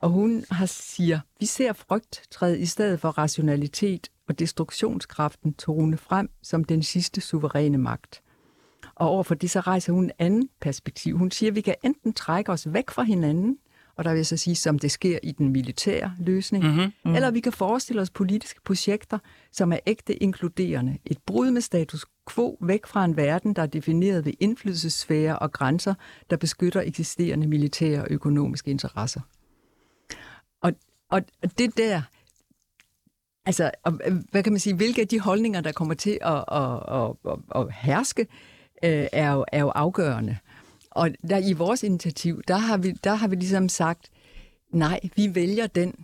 [0.00, 5.96] Og hun har siger, vi ser frygt træde i stedet for rationalitet og destruktionskraften tone
[5.96, 8.22] frem som den sidste suveræne magt.
[9.00, 11.18] Og overfor det, så rejser hun en anden perspektiv.
[11.18, 13.58] Hun siger, at vi kan enten trække os væk fra hinanden,
[13.96, 16.80] og der vil jeg så sige, som det sker i den militære løsning, mm-hmm.
[16.80, 17.14] Mm-hmm.
[17.14, 19.18] eller vi kan forestille os politiske projekter,
[19.52, 20.98] som er ægte inkluderende.
[21.04, 25.52] Et brud med status quo væk fra en verden, der er defineret ved indflydelsesfære og
[25.52, 25.94] grænser,
[26.30, 29.20] der beskytter eksisterende militære og økonomiske interesser.
[30.62, 30.72] Og,
[31.10, 31.22] og
[31.58, 32.02] det der,
[33.46, 33.70] altså,
[34.30, 37.60] hvad kan man sige, hvilke af de holdninger, der kommer til at, at, at, at,
[37.60, 38.26] at herske,
[38.84, 40.36] øh, er, jo, er jo afgørende.
[40.90, 44.10] Og der, i vores initiativ, der har, vi, der har vi ligesom sagt,
[44.72, 45.94] nej, vi vælger den,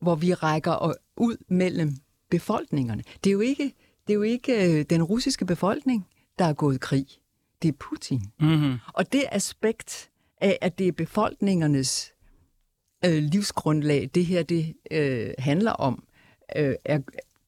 [0.00, 1.96] hvor vi rækker ud mellem
[2.30, 3.02] befolkningerne.
[3.24, 3.74] Det er jo ikke,
[4.06, 6.06] det er jo ikke øh, den russiske befolkning,
[6.38, 7.06] der er gået krig.
[7.62, 8.22] Det er Putin.
[8.40, 8.78] Mm-hmm.
[8.94, 12.12] Og det aspekt af, at det er befolkningernes
[13.04, 16.04] øh, livsgrundlag, det her det øh, handler om,
[16.56, 16.98] øh, er,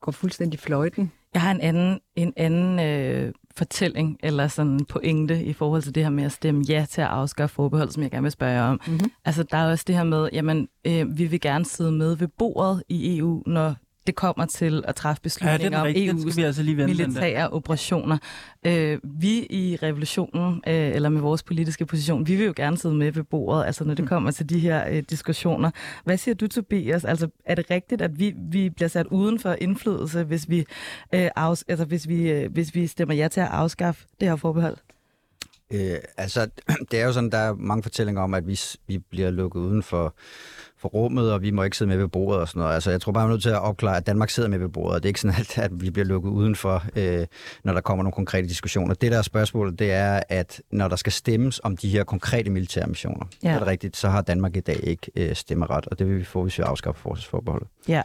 [0.01, 1.13] går fuldstændig fløjten.
[1.35, 6.03] Jeg har en anden, en anden øh, fortælling eller sådan pointe i forhold til det
[6.03, 8.81] her med at stemme ja til at afskaffe forbehold, som jeg gerne vil spørge om.
[8.87, 9.11] Mm-hmm.
[9.25, 12.29] Altså, der er også det her med, jamen, øh, vi vil gerne sidde med ved
[12.29, 13.75] bordet i EU, når
[14.07, 18.19] det kommer til at træffe beslutninger ja, om EU's altså lige militære operationer.
[18.67, 22.95] Øh, vi i revolutionen, øh, eller med vores politiske position, vi vil jo gerne sidde
[22.95, 24.09] med ved bordet, altså når det mm.
[24.09, 25.71] kommer til de her øh, diskussioner.
[26.05, 27.05] Hvad siger du, Tobias?
[27.05, 30.65] Altså, er det rigtigt, at vi, vi bliver sat uden for indflydelse, hvis vi,
[31.15, 34.37] øh, afs- altså, hvis, vi, øh, hvis vi stemmer ja til at afskaffe det her
[34.37, 34.77] forbehold?
[35.73, 36.49] Øh, altså,
[36.91, 39.83] det er jo sådan, der er mange fortællinger om, at vi, vi bliver lukket uden
[39.83, 40.15] for
[40.85, 42.75] for rummet, og vi må ikke sidde med ved bordet og sådan noget.
[42.75, 44.69] Altså, jeg tror bare, jeg er nødt til at opklare, at Danmark sidder med ved
[44.69, 47.27] bordet, og det er ikke sådan, at, at vi bliver lukket udenfor, øh,
[47.65, 48.95] når der kommer nogle konkrete diskussioner.
[48.95, 52.51] Det der er spørgsmålet, det er, at når der skal stemmes om de her konkrete
[52.51, 53.51] militære missioner, ja.
[53.51, 56.25] er det rigtigt, så har Danmark i dag ikke øh, stemmeret, og det vil vi
[56.25, 57.69] få, hvis vi afskaffer forsvarsforbeholdet.
[57.89, 58.03] Ja.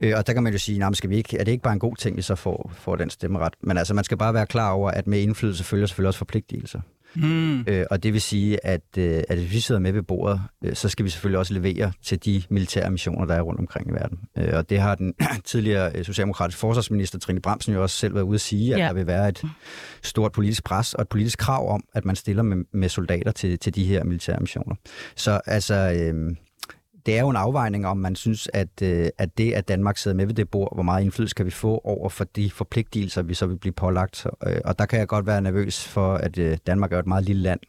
[0.00, 1.72] Øh, og der kan man jo sige, nej, skal vi ikke, er det ikke bare
[1.72, 3.54] en god ting, vi så får, får den stemmeret?
[3.60, 6.80] Men altså, man skal bare være klar over, at med indflydelse følger selvfølgelig også forpligtelser.
[7.14, 7.60] Mm.
[7.60, 10.74] Øh, og det vil sige, at, øh, at hvis vi sidder med ved bordet, øh,
[10.74, 13.92] så skal vi selvfølgelig også levere til de militære missioner, der er rundt omkring i
[13.92, 14.18] verden.
[14.38, 18.24] Øh, og det har den tidligere øh, socialdemokratiske forsvarsminister Trine Bramsen jo også selv været
[18.24, 18.86] ude at sige, at ja.
[18.86, 19.42] der vil være et
[20.02, 23.58] stort politisk pres og et politisk krav om, at man stiller med, med soldater til,
[23.58, 24.74] til de her militære missioner.
[25.16, 25.74] Så altså...
[25.74, 26.36] Øh,
[27.06, 30.16] det er jo en afvejning om, man synes, at, øh, at det, at Danmark sidder
[30.16, 33.34] med ved det bord, hvor meget indflydelse kan vi få over for de forpligtelser, vi
[33.34, 34.26] så vil blive pålagt.
[34.46, 37.24] Øh, og der kan jeg godt være nervøs for, at øh, Danmark er et meget
[37.24, 37.60] lille land,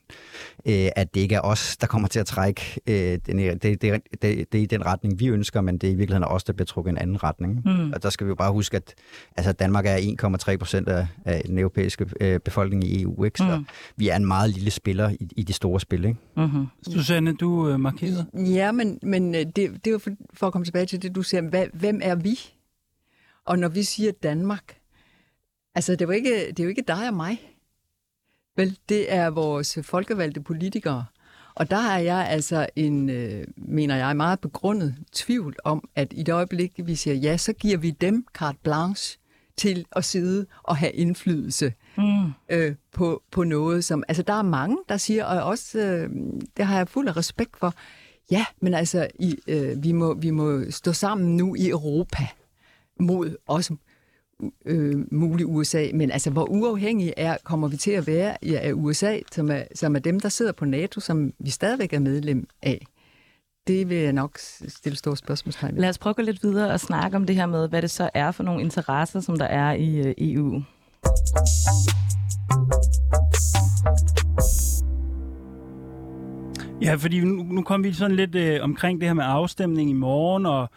[0.66, 3.82] øh, at det ikke er os, der kommer til at trække øh, den, det, det,
[3.82, 6.54] det, det, er i den retning, vi ønsker, men det er i virkeligheden os, der
[6.54, 7.62] bliver trukket en anden retning.
[7.66, 7.92] Mm.
[7.94, 8.94] Og der skal vi jo bare huske, at
[9.38, 9.98] altså, Danmark er
[10.52, 13.38] 1,3 procent af, af den europæiske øh, befolkning i EU, ikke?
[13.38, 13.66] så mm.
[13.98, 16.06] vi er en meget lille spiller i, i de store spil.
[16.06, 16.20] Ikke?
[16.38, 16.68] Mm-hmm.
[16.94, 18.26] Susanne, du øh, markerede?
[18.34, 21.02] Ja, men, men men øh, det, det er jo for, for at komme tilbage til
[21.02, 22.40] det, du siger, hvad, hvem er vi?
[23.46, 24.78] Og når vi siger Danmark,
[25.76, 27.58] altså det er, jo ikke, det er jo ikke dig og mig.
[28.56, 31.06] Vel, det er vores folkevalgte politikere.
[31.56, 36.24] Og der er jeg altså en, øh, mener jeg, meget begrundet tvivl om, at i
[36.24, 39.18] det øjeblik, vi siger ja, så giver vi dem carte blanche
[39.58, 42.32] til at sidde og have indflydelse mm.
[42.50, 44.04] øh, på, på noget, som...
[44.08, 46.10] Altså, der er mange, der siger, og også, øh,
[46.58, 47.74] det har jeg fuld af respekt for,
[48.32, 52.28] Ja, men altså, i, øh, vi, må, vi må stå sammen nu i Europa
[53.00, 53.76] mod også
[54.66, 59.20] øh, mulig USA, men altså, hvor uafhængige er, kommer vi til at være af USA,
[59.32, 62.86] som er, som er dem, der sidder på NATO, som vi stadigvæk er medlem af?
[63.68, 66.80] Det vil jeg nok stille store spørgsmålstegn Lad os prøve at gå lidt videre og
[66.80, 69.74] snakke om det her med, hvad det så er for nogle interesser, som der er
[69.74, 70.62] i øh, EU.
[76.82, 79.94] Ja, fordi nu, nu kom vi sådan lidt øh, omkring det her med afstemning i
[79.94, 80.70] morgen, og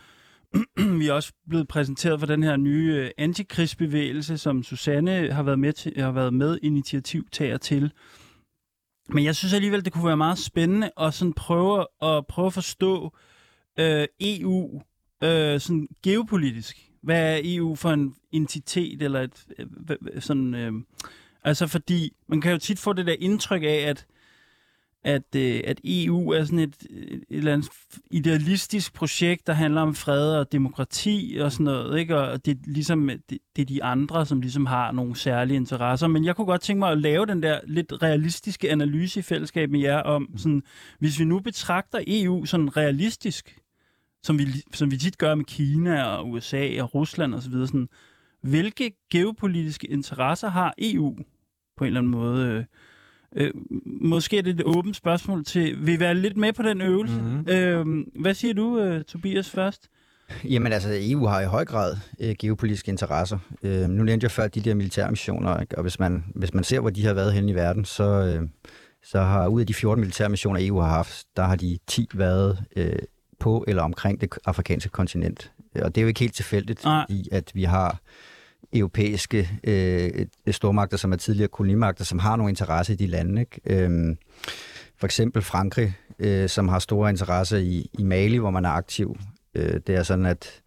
[1.00, 5.58] vi er også blevet præsenteret for den her nye øh, antikrigsbevægelse, som Susanne har været
[5.58, 7.92] med til, har været med initiativtager til.
[9.08, 12.52] Men jeg synes alligevel, det kunne være meget spændende at sådan prøve at prøve at
[12.52, 13.12] forstå
[13.78, 14.82] øh, EU
[15.22, 16.90] øh, sådan geopolitisk.
[17.02, 20.72] Hvad er EU for en entitet eller et øh, sådan øh,
[21.44, 24.06] altså fordi man kan jo tit få det der indtryk af at
[25.04, 27.70] at, øh, at EU er sådan et, et eller andet
[28.10, 32.18] idealistisk projekt, der handler om fred og demokrati og sådan noget, ikke?
[32.18, 36.06] Og det er ligesom det, det er de andre, som ligesom har nogle særlige interesser.
[36.06, 39.70] Men jeg kunne godt tænke mig at lave den der lidt realistiske analyse i fællesskab
[39.70, 40.62] med jer om, sådan,
[40.98, 43.58] hvis vi nu betragter EU sådan realistisk,
[44.22, 47.88] som vi, som vi tit gør med Kina og USA og Rusland osv., sådan,
[48.42, 51.16] hvilke geopolitiske interesser har EU
[51.76, 52.46] på en eller anden måde?
[52.48, 52.64] Øh,
[53.36, 53.50] Øh,
[53.84, 57.20] måske er det et åbent spørgsmål til, vil I være lidt med på den øvelse?
[57.20, 57.48] Mm-hmm.
[57.48, 57.86] Øh,
[58.20, 59.88] hvad siger du, uh, Tobias, først?
[60.44, 63.38] Jamen altså, EU har i høj grad øh, geopolitiske interesser.
[63.62, 65.76] Øh, nu nævnte jeg før de der militære missioner, ikke?
[65.76, 68.48] og hvis man, hvis man ser, hvor de har været hen i verden, så, øh,
[69.02, 72.08] så har ud af de 14 militære missioner, EU har haft, der har de 10
[72.14, 72.98] været øh,
[73.40, 75.52] på eller omkring det afrikanske kontinent.
[75.74, 78.00] Og det er jo ikke helt tilfældigt, i at vi har
[78.74, 83.40] europæiske øh, stormagter, som er tidligere kolonimagter, som har nogle interesse i de lande.
[83.40, 83.84] Ikke?
[83.84, 84.18] Øhm,
[84.96, 89.16] for eksempel Frankrig, øh, som har store interesser i, i Mali, hvor man er aktiv.
[89.54, 90.62] Øh, det er sådan, at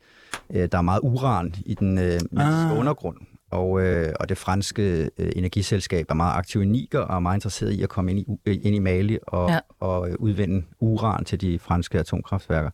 [0.50, 2.78] øh, der er meget uran i den øh, ah.
[2.80, 3.18] undergrund,
[3.52, 7.38] og, øh, og det franske øh, energiselskab er meget aktiv i Niger og er meget
[7.38, 9.60] interesseret i at komme ind i, øh, ind i Mali og, ja.
[9.80, 12.70] og øh, udvinde uran til de franske atomkraftværker.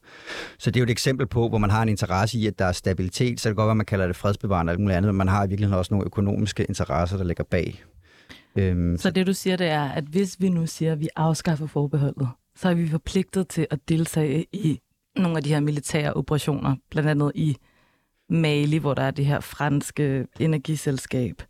[0.59, 2.65] Så det er jo et eksempel på, hvor man har en interesse i, at der
[2.65, 3.39] er stabilitet.
[3.39, 5.45] Så det kan godt være, man kalder det fredsbevarende eller noget andet, men man har
[5.45, 7.83] i virkeligheden også nogle økonomiske interesser, der ligger bag.
[8.55, 11.67] Øhm, så det du siger, det er, at hvis vi nu siger, at vi afskaffer
[11.67, 14.79] forbeholdet, så er vi forpligtet til at deltage i
[15.15, 17.57] nogle af de her militære operationer, blandt andet i
[18.33, 21.41] Mali, hvor der er det her franske energiselskab.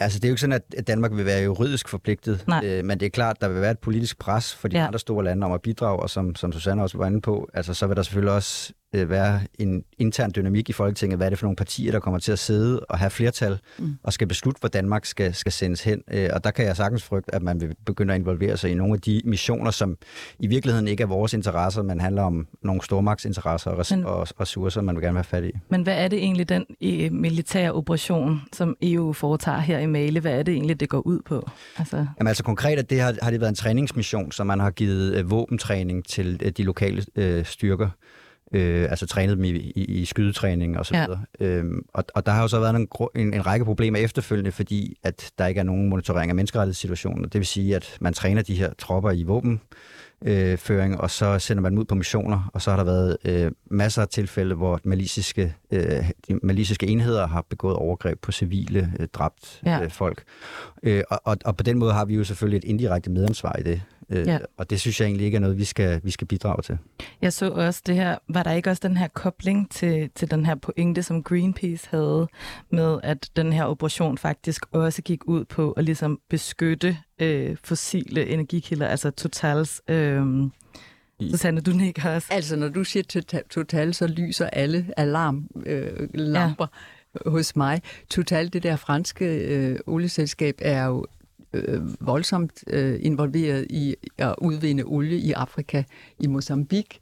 [0.00, 2.60] Altså, det er jo ikke sådan, at Danmark vil være juridisk forpligtet, Nej.
[2.64, 4.86] øh, men det er klart, der vil være et politisk pres for de ja.
[4.86, 7.74] andre store lande om at bidrage, og som, som Susanne også var inde på, altså,
[7.74, 11.18] så vil der selvfølgelig også øh, være en intern dynamik i Folketinget.
[11.18, 13.94] Hvad er det for nogle partier, der kommer til at sidde og have flertal mm.
[14.02, 16.02] og skal beslutte, hvor Danmark skal, skal sendes hen?
[16.10, 18.74] Øh, og der kan jeg sagtens frygte, at man vil begynde at involvere sig i
[18.74, 19.96] nogle af de missioner, som
[20.38, 24.40] i virkeligheden ikke er vores interesser, men handler om nogle stormagtsinteresser og, res- men, og
[24.40, 25.52] ressourcer, man vil gerne have fat i.
[25.68, 30.20] Men hvad er det egentlig, den øh, militære operation, som EU foretager her i Mali,
[30.20, 31.50] hvad er det egentlig, det går ud på?
[31.78, 31.96] Altså...
[31.96, 35.30] Jamen altså konkret, det har, har det været en træningsmission, som man har givet øh,
[35.30, 37.88] våbentræning til øh, de lokale øh, styrker
[38.52, 41.20] øh, altså trænet dem i, i, i skydetræning og så videre.
[41.40, 41.46] Ja.
[41.46, 44.96] Øhm, og, og der har jo så været en, en, en række problemer efterfølgende, fordi
[45.02, 47.24] at der ikke er nogen monitorering af menneskerettighedssituationen.
[47.24, 49.60] Det vil sige, at man træner de her tropper i våben,
[50.24, 53.16] øh, føring, og så sender man dem ud på missioner, og så har der været
[53.24, 58.92] øh, masser af tilfælde, hvor malisiske, øh, de malisiske enheder har begået overgreb på civile,
[59.00, 59.82] øh, dræbt ja.
[59.82, 60.22] øh, folk.
[60.82, 63.62] Øh, og, og, og på den måde har vi jo selvfølgelig et indirekte medansvar i
[63.62, 63.82] det.
[64.10, 64.38] Øh, ja.
[64.56, 66.78] Og det synes jeg egentlig ikke er noget, vi skal, vi skal bidrage til.
[67.22, 70.46] Jeg så også det her, var der ikke også den her kobling til, til den
[70.46, 72.28] her pointe, som Greenpeace havde,
[72.70, 78.26] med at den her operation faktisk også gik ud på at ligesom beskytte øh, fossile
[78.26, 79.82] energikilder, altså Totals...
[79.88, 80.22] Øh,
[81.20, 82.28] Susanne, du nikker også.
[82.30, 87.30] Altså, når du siger Total, så lyser alle alarmlamper øh, ja.
[87.30, 87.82] hos mig.
[88.10, 91.06] Total, det der franske øh, olieselskab, er jo
[91.52, 95.82] øh, voldsomt øh, involveret i at udvinde olie i Afrika,
[96.18, 97.00] i Mozambique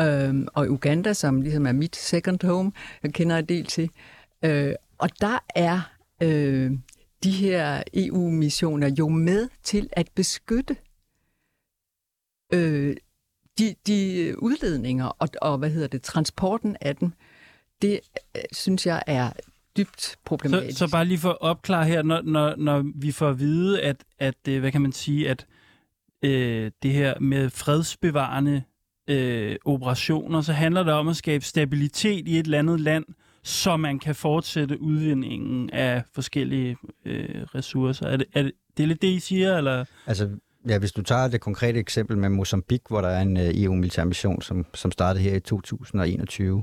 [0.00, 3.90] øh, og Uganda, som ligesom er mit second home, jeg kender en del til.
[4.44, 5.80] Øh, og der er
[6.22, 6.72] øh,
[7.24, 10.76] de her EU-missioner jo med til at beskytte
[12.52, 12.96] øh,
[13.58, 17.12] de, de udledninger og, og hvad hedder det, transporten af dem.
[17.82, 18.00] Det
[18.36, 19.30] øh, synes jeg er
[19.76, 20.78] dybt problematisk.
[20.78, 23.82] Så, så bare lige for at opklare her, når, når, når vi får at vide,
[23.82, 25.46] at, at øh, hvad kan man sige, at
[26.22, 28.62] øh, det her med fredsbevarende
[29.08, 33.04] øh, operationer, så handler det om at skabe stabilitet i et eller andet land,
[33.42, 38.06] så man kan fortsætte udvindingen af forskellige øh, ressourcer.
[38.06, 39.58] Er det, er det, det er lidt det, I siger?
[39.58, 39.84] Eller?
[40.06, 40.30] Altså,
[40.68, 44.04] ja, hvis du tager det konkrete eksempel med Mozambique, hvor der er en øh, EU-militær
[44.04, 46.62] mission, som, som startede her i 2021,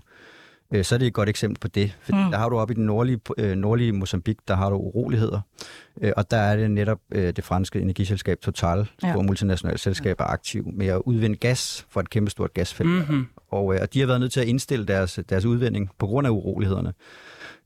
[0.71, 1.97] øh, så er det et godt eksempel på det.
[2.01, 2.31] Fordi mm.
[2.31, 5.39] der har du oppe i den nordlige, øh, nordlige Mozambique, der har du uroligheder,
[6.01, 9.13] øh, og der er det netop øh, det franske energiselskab Total, ja.
[9.13, 12.89] hvor multinationale selskaber er aktiv med at udvinde gas for et kæmpestort gasfelt.
[12.89, 13.27] Mm-hmm.
[13.49, 16.27] Og, øh, og de har været nødt til at indstille deres, deres udvinding på grund
[16.27, 16.93] af urolighederne.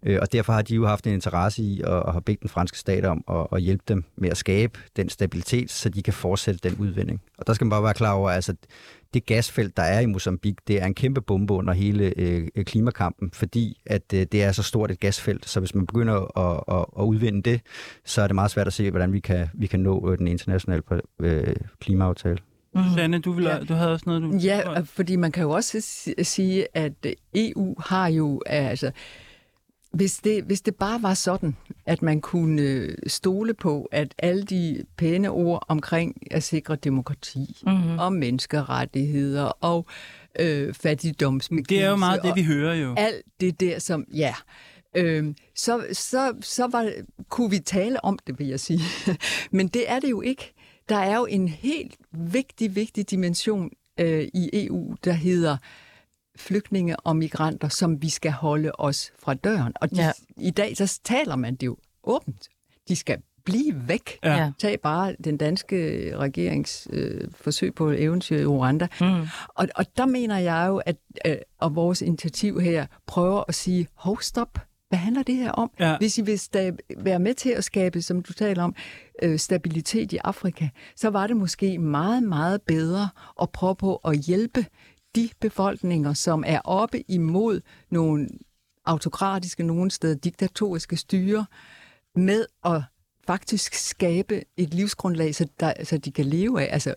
[0.03, 2.49] Øh, og derfor har de jo haft en interesse i at, at have bedt den
[2.49, 6.13] franske stat om at, at hjælpe dem med at skabe den stabilitet, så de kan
[6.13, 7.21] fortsætte den udvinding.
[7.37, 8.55] Og der skal man bare være klar over, at altså,
[9.13, 13.31] det gasfelt, der er i Mozambique, det er en kæmpe bombe under hele øh, klimakampen,
[13.33, 16.85] fordi at øh, det er så stort et gasfelt, så hvis man begynder at, at,
[16.99, 17.61] at udvinde det,
[18.05, 20.27] så er det meget svært at se, hvordan vi kan, vi kan nå øh, den
[20.27, 20.83] internationale
[21.19, 22.37] øh, klimaaftale.
[22.75, 22.81] Mm.
[22.95, 23.59] Sanne, du, vil, ja.
[23.59, 24.37] du havde også noget, du...
[24.37, 25.81] Ja, fordi man kan jo også
[26.23, 26.93] sige, at
[27.35, 28.41] EU har jo...
[28.45, 28.91] Altså,
[29.95, 31.55] hvis det, hvis det bare var sådan,
[31.85, 37.61] at man kunne øh, stole på, at alle de pæne ord omkring at sikre demokrati
[37.67, 37.99] mm-hmm.
[37.99, 39.85] og menneskerettigheder og
[40.39, 41.75] øh, fattigdomsbekæmpelse...
[41.75, 42.95] Det er jo meget det, vi hører jo.
[42.97, 44.05] Alt det der, som...
[44.13, 44.35] Ja,
[44.95, 46.91] øh, så, så, så var,
[47.29, 48.81] kunne vi tale om det, vil jeg sige.
[49.57, 50.53] Men det er det jo ikke.
[50.89, 55.57] Der er jo en helt vigtig, vigtig dimension øh, i EU, der hedder
[56.37, 59.73] flygtninge og migranter, som vi skal holde os fra døren.
[59.81, 60.11] Og de, ja.
[60.37, 62.49] i dag så taler man det jo åbent.
[62.87, 64.19] De skal blive væk.
[64.23, 64.51] Ja.
[64.59, 68.87] Tag bare den danske regerings øh, forsøg på eventyr i Rwanda.
[69.01, 69.27] Mm.
[69.47, 70.95] Og, og der mener jeg jo, at
[71.25, 74.59] øh, og vores initiativ her prøver at sige, hov, stop.
[74.89, 75.71] Hvad handler det her om?
[75.79, 75.97] Ja.
[75.97, 78.75] Hvis I vil stab- være med til at skabe, som du taler om,
[79.23, 83.09] øh, stabilitet i Afrika, så var det måske meget, meget bedre
[83.41, 84.65] at prøve på at hjælpe
[85.15, 88.27] de befolkninger, som er oppe imod nogle
[88.85, 91.45] autokratiske, nogle steder diktatoriske styre,
[92.15, 92.81] med at
[93.27, 96.95] faktisk skabe et livsgrundlag, så, der, så de kan leve af, altså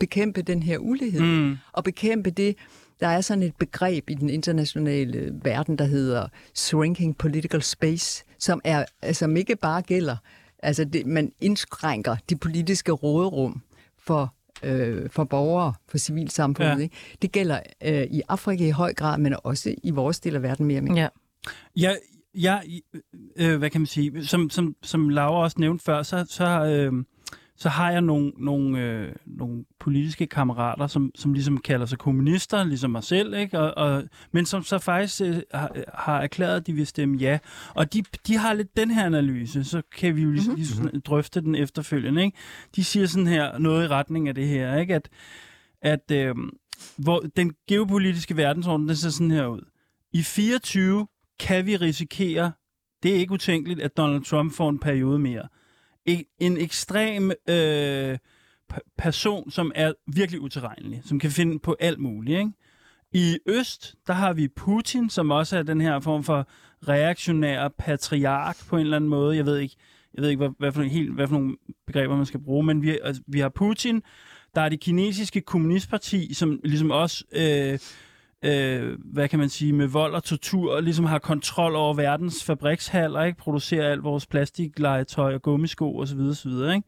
[0.00, 1.56] bekæmpe den her ulighed, mm.
[1.72, 2.56] og bekæmpe det,
[3.00, 8.60] der er sådan et begreb i den internationale verden, der hedder shrinking political space, som,
[8.64, 10.16] er, som ikke bare gælder,
[10.62, 13.62] altså det, man indskrænker det politiske råderum
[13.98, 16.78] for øh, for borgere, for civilsamfundet.
[16.78, 16.82] Ja.
[16.82, 16.96] Ikke?
[17.22, 20.66] Det gælder øh, i Afrika i høj grad, men også i vores del af verden
[20.66, 20.96] mere og mere.
[20.96, 21.08] Ja.
[21.76, 21.94] Ja,
[22.34, 22.58] ja
[23.36, 26.92] øh, hvad kan man sige, som, som, som Laura også nævnte før, så, så øh,
[27.56, 32.64] så har jeg nogle, nogle, øh, nogle politiske kammerater, som, som ligesom kalder sig kommunister,
[32.64, 33.58] ligesom mig selv, ikke?
[33.58, 37.38] Og, og, men som så faktisk øh, har, har erklæret, at de vil stemme ja.
[37.74, 40.88] Og de, de har lidt den her analyse, så kan vi jo lige, mm-hmm.
[40.92, 42.24] lige drøfte den efterfølgende.
[42.24, 42.38] Ikke?
[42.76, 44.94] De siger sådan her, noget i retning af det her, ikke?
[44.94, 45.08] at,
[45.82, 46.34] at øh,
[46.96, 49.60] hvor den geopolitiske verdensorden, den ser sådan her ud.
[50.12, 51.06] I 24
[51.40, 52.52] kan vi risikere,
[53.02, 55.48] det er ikke utænkeligt, at Donald Trump får en periode mere
[56.38, 58.18] en ekstrem øh,
[58.98, 62.38] person, som er virkelig utilregnelig, som kan finde på alt muligt.
[62.38, 62.52] Ikke?
[63.12, 66.48] I øst, der har vi Putin, som også er den her form for
[66.88, 69.36] reaktionær patriark på en eller anden måde.
[69.36, 69.76] Jeg ved ikke,
[70.14, 72.82] jeg ved ikke hvad, hvad, for, helt, hvad for nogle begreber man skal bruge, men
[72.82, 74.02] vi, altså, vi har Putin,
[74.54, 77.78] der er det kinesiske kommunistparti, som ligesom også øh,
[78.44, 83.22] øh, hvad kan man sige, med vold og tortur, ligesom har kontrol over verdens fabrikshaller,
[83.22, 83.38] ikke?
[83.38, 86.20] producerer alt vores plastiklegetøj og gummisko osv.
[86.20, 86.50] osv.
[86.50, 86.82] Ikke?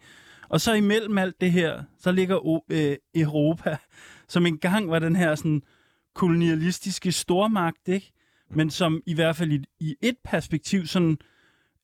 [0.49, 3.77] Og så imellem alt det her, så ligger øh, Europa,
[4.29, 5.62] som engang var den her sådan
[6.14, 8.12] kolonialistiske stormagt, ikke?
[8.51, 11.19] men som i hvert fald i, i et perspektiv sådan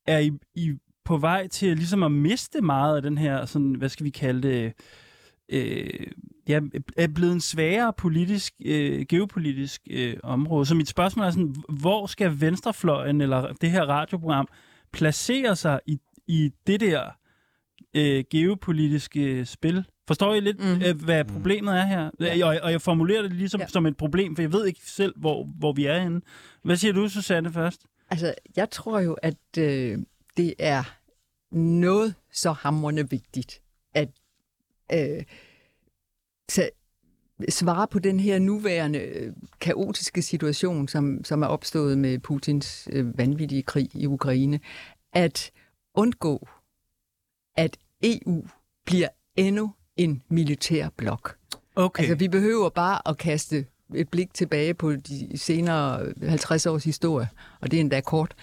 [0.07, 0.73] er i, i,
[1.05, 4.49] på vej til ligesom at miste meget af den her, sådan, hvad skal vi kalde
[4.49, 4.73] det, øh,
[6.49, 6.61] ja,
[6.97, 10.67] er blevet en sværere politisk, øh, geopolitisk øh, område.
[10.67, 14.49] Så mit spørgsmål er sådan, hvor skal venstrefløjen eller det her radioprogram
[14.93, 17.03] placere sig i, i det der
[17.97, 19.85] øh, geopolitiske spil?
[20.07, 20.83] Forstår I lidt, mm.
[20.87, 22.11] øh, hvad problemet er her?
[22.21, 22.47] Ja.
[22.47, 23.67] Og, og jeg formulerer det ligesom ja.
[23.67, 26.21] som et problem, for jeg ved ikke selv, hvor, hvor vi er henne.
[26.65, 27.81] Hvad siger du, Susanne, først?
[28.11, 29.99] Altså, jeg tror jo, at øh,
[30.37, 30.83] det er
[31.57, 33.61] noget så hamrende vigtigt,
[33.95, 34.09] at
[34.93, 35.23] øh,
[37.49, 43.63] svare på den her nuværende kaotiske situation, som, som er opstået med Putins øh, vanvittige
[43.63, 44.61] krig i Ukraine,
[45.13, 45.51] at
[45.95, 46.49] undgå,
[47.57, 48.45] at EU
[48.87, 51.37] bliver endnu en militær blok.
[51.77, 52.03] Okay.
[52.03, 57.29] Altså, vi behøver bare at kaste et blik tilbage på de senere 50 års historie,
[57.61, 58.35] og det er endda kort,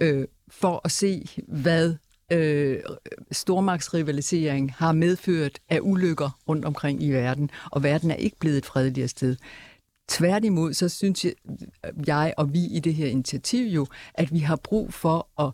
[0.00, 1.94] øh, for at se, hvad
[2.30, 2.82] øh,
[3.32, 8.66] stormagtsrivalisering har medført af ulykker rundt omkring i verden, og verden er ikke blevet et
[8.66, 9.36] fredeligere sted.
[10.08, 11.32] Tværtimod, så synes jeg,
[12.06, 15.52] jeg og vi i det her initiativ jo, at vi har brug for at,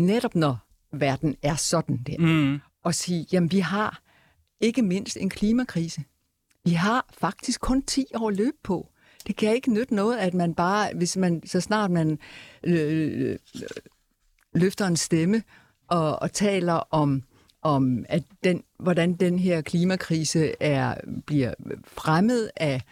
[0.00, 0.58] netop når
[0.92, 2.60] verden er sådan der, mm.
[2.84, 4.02] at sige, jamen vi har
[4.60, 6.04] ikke mindst en klimakrise.
[6.64, 8.88] Vi har faktisk kun 10 år løb på.
[9.26, 12.18] Det kan ikke nytte noget, at man bare, hvis man, så snart man
[12.64, 13.38] øh, øh,
[14.54, 15.42] løfter en stemme
[15.88, 17.22] og, og taler om,
[17.62, 20.94] om at den, hvordan den her klimakrise er,
[21.26, 22.82] bliver fremmet af,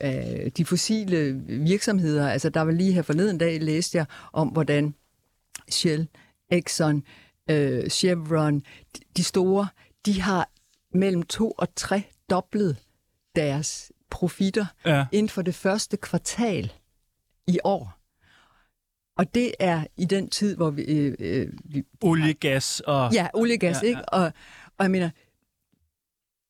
[0.00, 2.28] af de fossile virksomheder.
[2.30, 4.94] Altså, der var lige her forleden dag, læste jeg om, hvordan
[5.70, 6.08] Shell,
[6.50, 7.02] Exxon,
[7.50, 8.62] øh, Chevron,
[9.16, 9.68] de store,
[10.06, 10.50] de har
[10.94, 12.76] mellem to og tre doblet
[13.36, 15.06] deres profitter Ja.
[15.12, 16.72] inden for det første kvartal
[17.46, 17.92] i år.
[19.16, 20.82] Og det er i den tid, hvor vi...
[20.82, 23.12] Øh, øh, vi Olie, gas og...
[23.12, 24.08] ja, olie, gas, Ja, ja, ikke?
[24.08, 24.22] Og,
[24.78, 25.10] og jeg mener,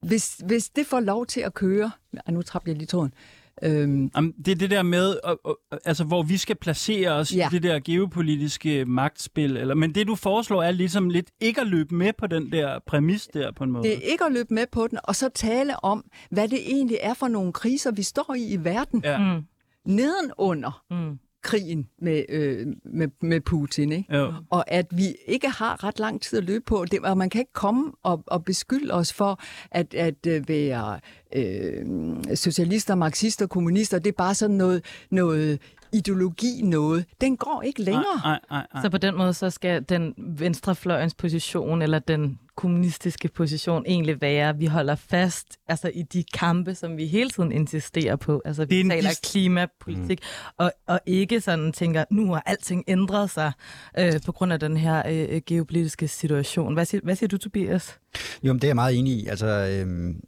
[0.06, 1.90] hvis, hvis det får lov til at køre...
[2.26, 3.14] Ej, nu trapper jeg lige tråden.
[3.62, 7.34] Øhm, Jamen, det er det der med, øh, øh, altså, hvor vi skal placere os.
[7.34, 7.48] Ja.
[7.48, 9.56] i det der geopolitiske magtspil.
[9.56, 12.78] Eller, men det, du foreslår, er ligesom lidt ikke at løbe med på den der
[12.86, 13.84] præmis der på en måde.
[13.84, 16.98] det er ikke at løbe med på den, og så tale om, hvad det egentlig
[17.00, 19.18] er for nogle kriser, vi står i i verden, Ja.
[19.18, 19.42] Mm.
[19.84, 21.18] nedenunder Mm.
[21.42, 23.92] Krigen med, øh, med, med Putin.
[23.92, 24.16] Ikke?
[24.16, 24.32] Jo.
[24.50, 26.84] og at vi ikke har ret lang tid at løbe på.
[26.90, 31.00] Det, og man kan ikke komme og, og beskylde os for at, at øh, være
[31.36, 31.86] øh,
[32.34, 33.98] socialister, marxister, kommunister.
[33.98, 35.60] Det er bare sådan noget, noget
[35.92, 37.04] ideologi noget.
[37.20, 38.20] Den går ikke længere.
[38.24, 38.82] Nej, nej, nej.
[38.82, 44.56] Så på den måde, så skal den venstrefløjens position, eller den kommunistiske position egentlig være,
[44.56, 48.42] vi holder fast altså i de kampe, som vi hele tiden insisterer på.
[48.44, 50.54] Altså Det vi en taler dis- klimapolitik, mm.
[50.56, 53.52] og, og ikke sådan tænker, nu har alting ændret sig
[53.98, 56.74] øh, på grund af den her øh, geopolitiske situation.
[56.74, 57.98] Hvad siger, hvad siger du, Tobias?
[58.42, 59.26] Jo, men det er jeg meget enig i.
[59.26, 60.20] Altså, øhm,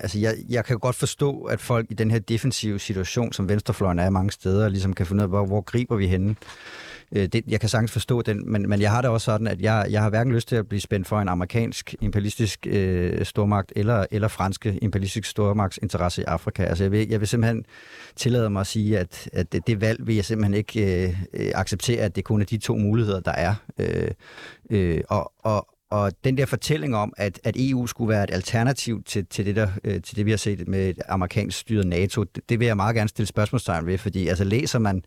[0.00, 3.98] altså jeg, jeg kan godt forstå, at folk i den her defensive situation, som venstrefløjen
[3.98, 6.36] er mange steder, ligesom kan finde ud af, hvor, hvor griber vi henne.
[7.12, 9.60] Øh, det, jeg kan sagtens forstå den, men, men jeg har det også sådan, at
[9.60, 13.72] jeg, jeg har hverken lyst til at blive spændt for en amerikansk imperialistisk øh, stormagt
[13.76, 16.64] eller, eller franske imperialistisk stormagts interesse i Afrika.
[16.64, 17.64] Altså jeg vil, jeg vil simpelthen
[18.16, 21.50] tillade mig at sige, at, at det, det valg vil jeg simpelthen ikke øh, øh
[21.54, 23.54] acceptere, at det kun er de to muligheder, der er.
[23.78, 24.10] Øh,
[24.70, 29.02] øh, og, og, og den der fortælling om, at, at EU skulle være et alternativ
[29.02, 32.24] til, til, det, der, øh, til det, vi har set med et amerikansk styret NATO,
[32.24, 35.04] det, det vil jeg meget gerne stille spørgsmålstegn ved, fordi altså læser man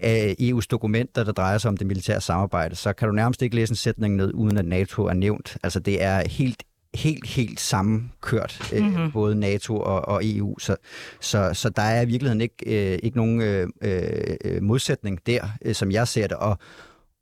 [0.00, 3.56] af EU's dokumenter, der drejer sig om det militære samarbejde, så kan du nærmest ikke
[3.56, 5.56] læse en sætning ned, uden at NATO er nævnt.
[5.62, 6.62] Altså det er helt
[6.94, 9.12] helt, helt sammenkørt, øh, mm-hmm.
[9.12, 10.58] både NATO og, og EU.
[10.58, 10.76] Så,
[11.20, 15.74] så, så der er i virkeligheden ikke, øh, ikke nogen øh, øh, modsætning der, øh,
[15.74, 16.36] som jeg ser det.
[16.36, 16.58] Og,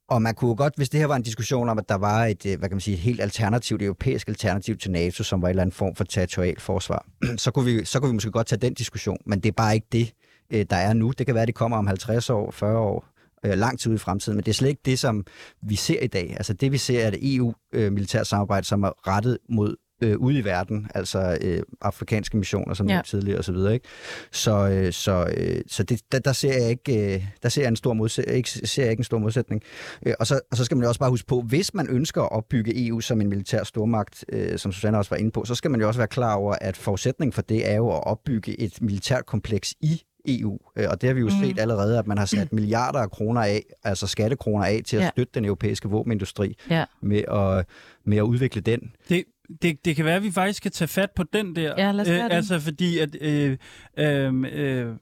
[0.09, 2.47] og man kunne godt, hvis det her var en diskussion om, at der var et,
[2.47, 5.49] øh, hvad kan man sige, et helt alternativt, et europæisk alternativ til NATO, som var
[5.49, 7.07] en eller anden form for territorial forsvar,
[7.37, 9.75] så kunne, vi, så kunne vi måske godt tage den diskussion, men det er bare
[9.75, 10.13] ikke det,
[10.51, 11.11] øh, der er nu.
[11.19, 13.07] Det kan være, at det kommer om 50 år, 40 år,
[13.47, 15.25] øh, lang tid ud i fremtiden, men det er slet ikke det, som
[15.63, 16.35] vi ser i dag.
[16.37, 20.45] Altså det, vi ser, er et EU-militært samarbejde, som er rettet mod øh, ude i
[20.45, 23.01] verden, altså øh, afrikanske missioner, som Ja.
[23.05, 23.75] tidligere og så videre.
[23.75, 23.89] Ikke?
[24.33, 27.69] Så, øh, så, øh, så det, der, der ser jeg ikke, øh, der ser jeg
[27.69, 29.63] en stor modsætning, ikke, ser jeg ikke en stor modsætning.
[30.07, 32.23] Øh, og, så, og så skal man jo også bare huske på, hvis man ønsker
[32.23, 35.55] at opbygge EU som en militær stormagt, øh, som Susanne også var inde på, så
[35.55, 38.61] skal man jo også være klar over, at forudsætningen for det er jo at opbygge
[38.61, 40.59] et militært kompleks i EU.
[40.77, 41.45] Øh, Og det har vi jo mm.
[41.45, 45.03] set allerede, at man har sat milliarder af kroner af, altså skattekroner af, til at
[45.03, 45.11] Ja.
[45.11, 46.85] støtte den europæiske våbenindustri Ja.
[47.03, 47.67] med at,
[48.05, 48.93] med at udvikle den.
[49.09, 49.25] Det,
[49.63, 51.75] det, det kan være, at vi faktisk skal tage fat på den der.
[51.79, 52.29] Ja, lad os det.
[52.31, 53.17] Altså, fordi at...
[53.21, 53.57] Øh,
[53.99, 54.95] øh, øh,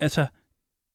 [0.00, 0.26] altså,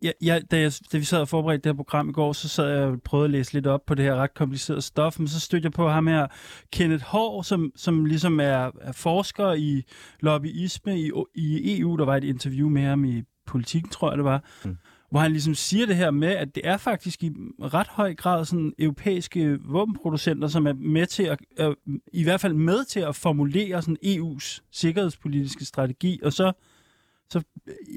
[0.02, 2.50] jeg, jeg, da, jeg, da vi sad og forberedte det her program i går, så
[2.50, 5.28] sad jeg og prøvede at læse lidt op på det her ret komplicerede stof, men
[5.28, 6.28] så stødte jeg på ham her,
[6.74, 9.84] Kenneth Hår, som, som ligesom er, er forsker i
[10.20, 11.98] lobbyisme i, i EU.
[11.98, 14.78] Der var et interview med ham i politikken, tror jeg det var, mm.
[15.10, 17.32] hvor han ligesom siger det her med, at det er faktisk i
[17.62, 21.76] ret høj grad sådan europæiske våbenproducenter, som er med til at, øh,
[22.14, 26.52] i hvert fald med til at formulere sådan EU's sikkerhedspolitiske strategi, og så så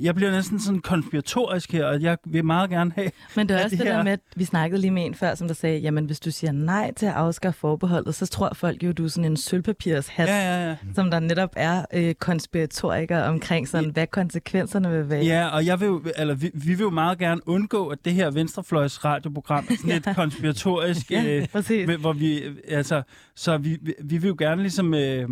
[0.02, 3.10] jeg bliver næsten sådan konspiratorisk her, og jeg vil meget gerne have...
[3.36, 5.14] Men det er også det, det der her- med, at vi snakkede lige med en
[5.14, 8.52] før, som der sagde, jamen hvis du siger nej til at afskaffe forbeholdet, så tror
[8.54, 10.76] folk jo, du er sådan en sølvpapirshat, Ja, ja, ja.
[10.94, 15.24] som der netop er øh, konspiratoriker omkring sådan, hvad konsekvenserne vil være.
[15.24, 18.12] Ja, og jeg vil, jo- eller vi, vi vil jo meget gerne undgå, at det
[18.14, 21.90] her venstrefløjs radioprogram er sådan lidt konspiratorisk, Ja, øh, præcis.
[22.00, 23.02] hvor vi, altså,
[23.36, 24.94] så vi, vi, vi vil jo gerne ligesom...
[24.94, 25.28] Øh,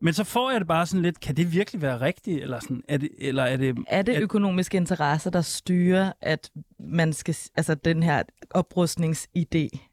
[0.00, 2.42] men så får jeg det bare sådan lidt, kan det virkelig være rigtigt?
[2.42, 3.78] Eller, sådan, er det, eller er det...
[3.86, 8.22] Er det økonomiske interesser, der styrer, at man skal, altså den her
[8.54, 9.90] oprustningsidé?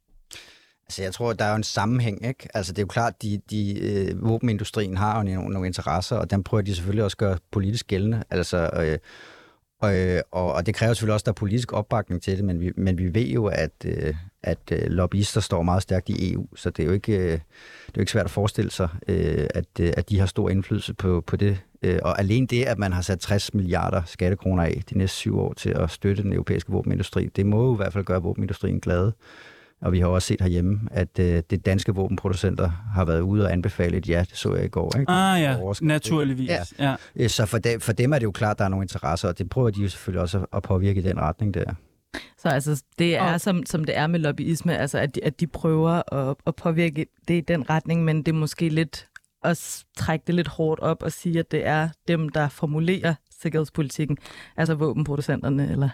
[0.86, 2.48] Altså, jeg tror, der er jo en sammenhæng, ikke?
[2.54, 6.32] Altså, det er jo klart, de, de øh, våbenindustrien har jo nogle, nogle interesser, og
[6.32, 8.24] dem prøver de selvfølgelig også at gøre politisk gældende.
[8.30, 8.98] Altså, øh,
[9.82, 12.46] og, øh, og, og det kræver selvfølgelig også, at der er politisk opbakning til det,
[12.46, 14.16] men vi, men vi ved jo, at, øh,
[14.48, 17.34] at øh, lobbyister står meget stærkt i EU, så det er jo ikke, øh, det
[17.88, 20.94] er jo ikke svært at forestille sig, øh, at, øh, at de har stor indflydelse
[20.94, 24.82] på, på det Øh, og alene det, at man har sat 60 milliarder skattekroner af
[24.90, 27.94] de næste syv år til at støtte den europæiske våbenindustri, det må jo i hvert
[27.94, 29.12] fald gøre våbenindustrien glad.
[29.82, 33.52] Og vi har også set herhjemme, at øh, det danske våbenproducenter har været ude og
[33.52, 34.98] anbefale et ja, det så jeg i går.
[35.00, 35.12] Ikke?
[35.12, 36.50] Ah ja, naturligvis.
[36.80, 36.96] Ja.
[37.16, 37.28] ja.
[37.28, 39.38] Så for, de, for dem er det jo klart, at der er nogle interesser, og
[39.38, 41.74] det prøver de jo selvfølgelig også at påvirke i den retning der.
[42.50, 45.40] Så altså, det er, Og- som, som det er med lobbyisme, altså, at, de, at
[45.40, 49.08] de prøver at, at påvirke det i den retning, men det er måske lidt
[49.44, 54.18] at trække det lidt hårdt op og sige, at det er dem, der formulerer sikkerhedspolitikken,
[54.58, 55.90] altså våbenproducenterne, eller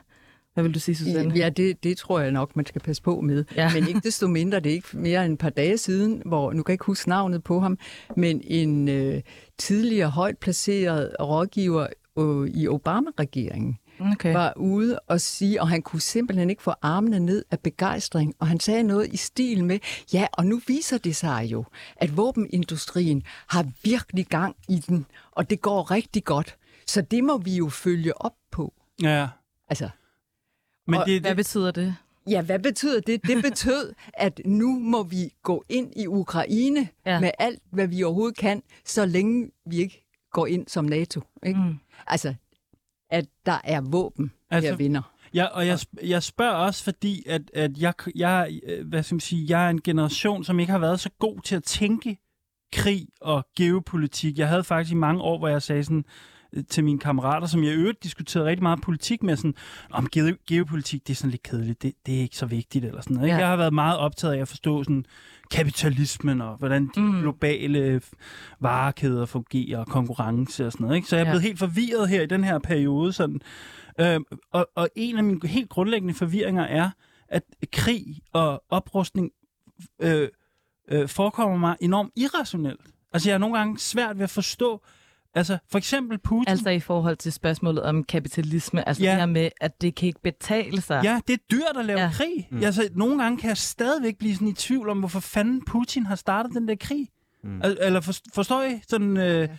[0.53, 1.35] hvad vil du sige, Susanne?
[1.35, 3.45] Ja, det, det tror jeg nok, man skal passe på med.
[3.55, 3.71] Ja.
[3.73, 6.63] Men ikke desto mindre, det er ikke mere end et par dage siden, hvor, nu
[6.63, 7.77] kan jeg ikke huske navnet på ham,
[8.17, 9.21] men en øh,
[9.57, 11.87] tidligere højt placeret rådgiver
[12.19, 14.33] øh, i Obama-regeringen Okay.
[14.33, 18.47] var ude og sige, og han kunne simpelthen ikke få armene ned af begejstring, og
[18.47, 19.79] han sagde noget i stil med,
[20.13, 21.65] ja, og nu viser det sig jo,
[21.95, 26.57] at våbenindustrien har virkelig gang i den, og det går rigtig godt.
[26.87, 28.73] Så det må vi jo følge op på.
[29.01, 29.27] ja.
[29.69, 29.89] Altså,
[30.87, 31.95] Men Og det, Hvad betyder det?
[32.29, 33.27] Ja, hvad betyder det?
[33.27, 37.19] Det betød, at nu må vi gå ind i Ukraine ja.
[37.19, 41.21] med alt, hvad vi overhovedet kan, så længe vi ikke går ind som NATO.
[41.45, 41.59] Ikke?
[41.59, 41.79] Mm.
[42.07, 42.35] Altså,
[43.13, 45.01] at der er våben, altså, her vinder.
[45.33, 49.19] Ja, og jeg, jeg spørger også, fordi at, at jeg, jeg, øh, hvad skal man
[49.19, 52.17] sige, jeg er en generation, som ikke har været så god til at tænke
[52.73, 54.37] krig og geopolitik.
[54.37, 56.05] Jeg havde faktisk i mange år, hvor jeg sagde sådan
[56.69, 59.55] til mine kammerater, som jeg i øvrigt diskuterede rigtig meget politik med, sådan,
[59.91, 63.01] om ge- geopolitik, det er sådan lidt kedeligt, det, det er ikke så vigtigt, eller
[63.01, 63.27] sådan noget.
[63.27, 63.35] Ikke?
[63.35, 63.39] Ja.
[63.41, 65.05] Jeg har været meget optaget af at forstå sådan
[65.51, 67.05] kapitalismen, og hvordan de Mm.
[67.07, 67.21] mm.
[67.21, 68.01] globale
[68.59, 70.95] varekæder fungerer, og konkurrence og sådan noget.
[70.95, 71.07] Ikke?
[71.07, 71.31] Så jeg er Ja.
[71.31, 73.41] blevet helt forvirret her i den her periode, sådan,
[73.99, 76.89] Øhm, og, og en af mine helt grundlæggende forvirringer er,
[77.27, 77.43] at
[77.73, 79.31] krig og oprustning
[80.01, 80.27] øh,
[80.91, 82.81] øh, forekommer mig enormt irrationelt.
[83.13, 84.81] Altså, jeg har nogle gange svært ved at forstå,
[85.35, 86.47] altså, for eksempel Putin.
[86.47, 89.09] Altså i forhold til spørgsmålet om kapitalisme, altså Ja.
[89.11, 91.01] det her med, at det kan ikke betale sig.
[91.03, 92.05] Ja, det er dyrt at lave Ja.
[92.05, 92.11] ja.
[92.11, 92.47] krig.
[92.51, 92.63] Mm.
[92.63, 96.15] Altså, nogle gange kan jeg stadigvæk blive sådan i tvivl om, hvorfor fanden Putin har
[96.15, 97.07] startet den der krig.
[97.43, 97.61] Mm.
[97.63, 98.81] Eller for, forstår I?
[98.87, 99.49] Sådan, øh,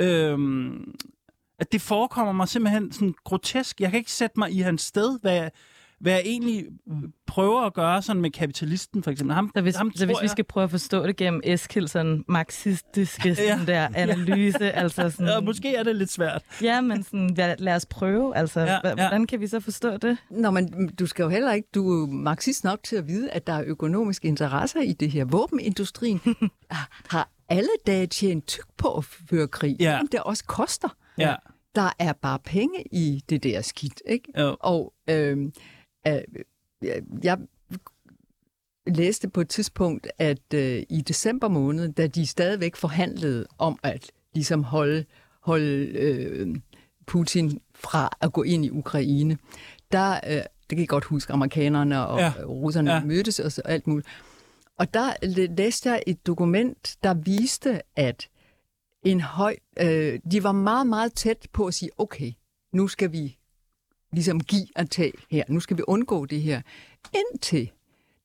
[0.00, 0.38] øh,
[1.58, 3.80] at det forekommer mig simpelthen sådan grotesk.
[3.80, 5.50] Jeg kan ikke sætte mig i hans sted, hvad jeg,
[6.00, 6.66] hvad jeg egentlig
[7.26, 9.34] prøver at gøre sådan med kapitalisten, for eksempel.
[9.34, 11.88] Ham, Så hvis, ham så hvis tror vi skal prøve at forstå det gennem Eskild,
[11.88, 13.34] sådan marxistiske Ja.
[13.34, 16.42] sådan der analyse, altså sådan, Ja, måske er det lidt svært.
[16.62, 18.94] ja, men sådan, lad, lad os prøve, altså, Ja, ja, ja.
[18.94, 20.18] hvordan kan vi så forstå det?
[20.30, 23.46] Nå, men du skal jo heller ikke, du er marxist nok til at vide, at
[23.46, 25.24] der er økonomiske interesser i det her.
[25.24, 26.20] Våbenindustrien
[27.10, 29.98] har alle dage tjent tyk på at føre krig, Ja.
[29.98, 30.88] men det også koster.
[31.18, 31.34] Ja.
[31.74, 34.40] Der er bare penge i det der skidt, ikke?
[34.40, 34.56] Jo.
[34.60, 35.38] Og øh, øh,
[37.22, 37.38] jeg
[38.86, 44.10] læste på et tidspunkt, at øh, i december måned, da de stadigvæk forhandlede om at
[44.34, 45.04] ligesom holde,
[45.40, 46.56] holde øh,
[47.06, 49.38] Putin fra at gå ind i Ukraine,
[49.92, 52.32] der, øh, det kan jeg godt huske, amerikanerne og Ja.
[52.46, 53.04] russerne Ja.
[53.04, 54.08] mødtes og så alt muligt.
[54.78, 58.28] Og der læ- læste jeg et dokument, der viste, at
[59.02, 62.32] en høj, øh, de var meget, meget tæt på at sige, okay,
[62.72, 63.38] nu skal vi
[64.14, 65.44] ligesom give og tage her.
[65.48, 66.62] Nu skal vi undgå det her.
[67.14, 67.70] Indtil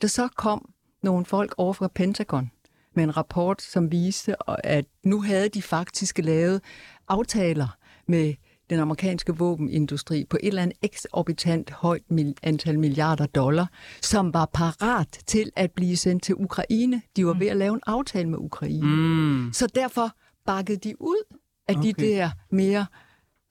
[0.02, 0.70] der så kom
[1.04, 2.52] nogle folk over fra Pentagon
[2.96, 4.36] med en rapport, som viste,
[4.66, 6.62] at nu havde de faktisk lavet
[7.08, 7.78] aftaler
[8.08, 8.34] med
[8.70, 12.04] den amerikanske våbenindustri på et eller andet eksorbitant højt
[12.44, 13.70] antal milliarder dollar,
[14.02, 17.02] som var parat til at blive sendt til Ukraine.
[17.16, 18.86] De var ved at lave en aftale med Ukraine.
[18.86, 19.54] Mm.
[19.54, 20.12] Så derfor
[20.46, 21.36] bakkede de ud
[21.68, 21.84] af okay.
[21.84, 22.86] de der mere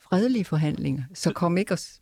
[0.00, 1.02] fredelige forhandlinger.
[1.14, 2.00] Så kom ikke os...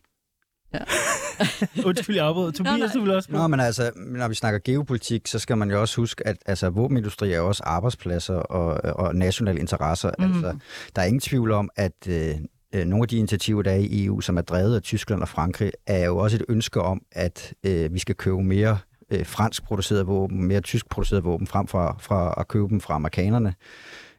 [1.87, 2.51] Undskyld, jeg afbryder.
[2.51, 5.81] Tobias, du vil også Nå, men altså, når vi snakker geopolitik, så skal man jo
[5.81, 10.11] også huske, at altså, våbenindustri er jo også arbejdspladser og, og nationale interesser.
[10.19, 10.25] Mm.
[10.25, 10.57] Altså,
[10.97, 12.35] der er ingen tvivl om, at øh,
[12.75, 15.29] øh, nogle af de initiativer, der er i EU, som er drevet af Tyskland og
[15.29, 18.79] Frankrig, er jo også et ønske om, at øh, vi skal købe mere
[19.11, 22.95] øh, fransk produceret våben, mere tysk produceret våben, frem for, fra at købe dem fra
[22.95, 23.55] amerikanerne.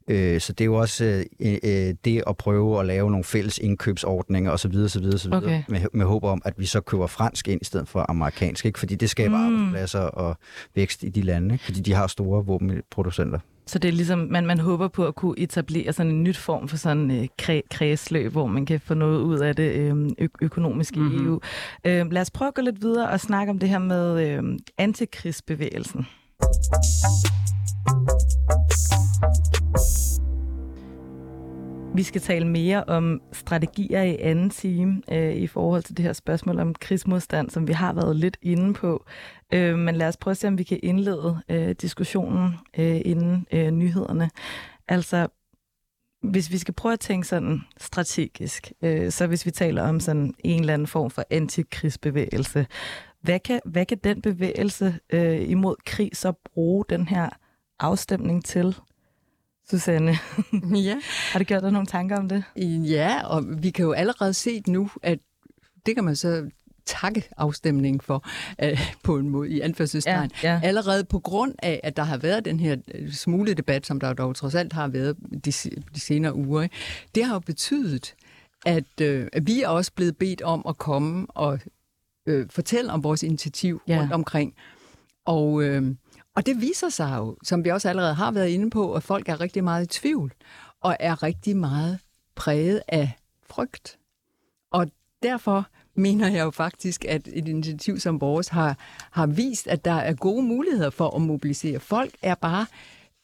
[0.07, 3.57] Øh, Så det er jo også øh, øh, det at prøve at lave nogle fælles
[3.57, 4.75] indkøbsordninger osv.
[4.75, 5.33] osv., osv.
[5.33, 5.63] Okay.
[5.69, 8.65] Med, med håb om, at vi så køber fransk ind i stedet for amerikansk.
[8.65, 8.79] Ikke?
[8.79, 9.55] Fordi det skaber mm.
[9.55, 10.37] arbejdspladser og
[10.75, 11.65] vækst i de lande, ikke?
[11.65, 13.39] fordi de har store våbenproducenter.
[13.65, 16.67] Så det er ligesom, man, man håber på at kunne etablere sådan en nyt form
[16.67, 20.27] for sådan øh, kre, kredsløb, hvor man kan få noget ud af det øh, ø-
[20.41, 21.25] økonomisk i Mhm.
[21.27, 21.39] EU.
[21.85, 24.43] Øh, lad os prøve at gå lidt videre og snakke om det her med øh,
[24.77, 26.05] antikrigsbevægelsen.
[31.97, 36.13] Vi skal tale mere om strategier i anden time øh, i forhold til det her
[36.13, 39.05] spørgsmål om krigsmodstand, som vi har været lidt inde på.
[39.53, 43.47] Øh, men lad os prøve at se, om vi kan indlede øh, diskussionen øh, inden
[43.51, 44.29] øh, nyhederne.
[44.87, 45.27] Altså,
[46.23, 50.33] hvis vi skal prøve at tænke sådan strategisk, øh, så hvis vi taler om sådan
[50.43, 52.67] en eller anden form for antikrigsbevægelse,
[53.21, 57.29] hvad kan, hvad kan den bevægelse øh, imod krig så bruge den her
[57.79, 58.75] afstemning til?
[59.69, 60.17] Susanne,
[60.75, 60.95] Ja.
[61.31, 62.43] har du gjort dig nogle tanker om det?
[62.83, 65.19] ja, og vi kan jo allerede se nu, at
[65.85, 66.49] det kan man så
[66.85, 68.25] takke afstemningen for,
[68.63, 70.31] øh, på en måde i anførselstegn.
[70.43, 70.61] ja.
[70.63, 74.13] Allerede på grund af, at der har været den her øh, smule debat, som der
[74.13, 75.51] dog trods alt har været de,
[75.95, 76.75] de senere uger, ikke?
[77.15, 78.15] det har jo betydet,
[78.65, 81.59] at, øh, at vi er også blevet bedt om at komme og
[82.25, 83.93] øh, fortælle om vores initiativ Ja.
[83.95, 84.01] ja.
[84.01, 84.53] rundt omkring.
[85.25, 85.95] Og, øh,
[86.37, 89.29] og det viser sig jo, som vi også allerede har været inde på, at folk
[89.29, 90.33] er rigtig meget i tvivl,
[90.81, 91.99] og er rigtig meget
[92.35, 93.11] præget af
[93.49, 93.99] frygt.
[94.71, 94.87] Og
[95.23, 98.77] derfor mener jeg jo faktisk, at et initiativ som vores har,
[99.11, 101.79] har vist, at der er gode muligheder for at mobilisere.
[101.79, 102.65] Folk er bare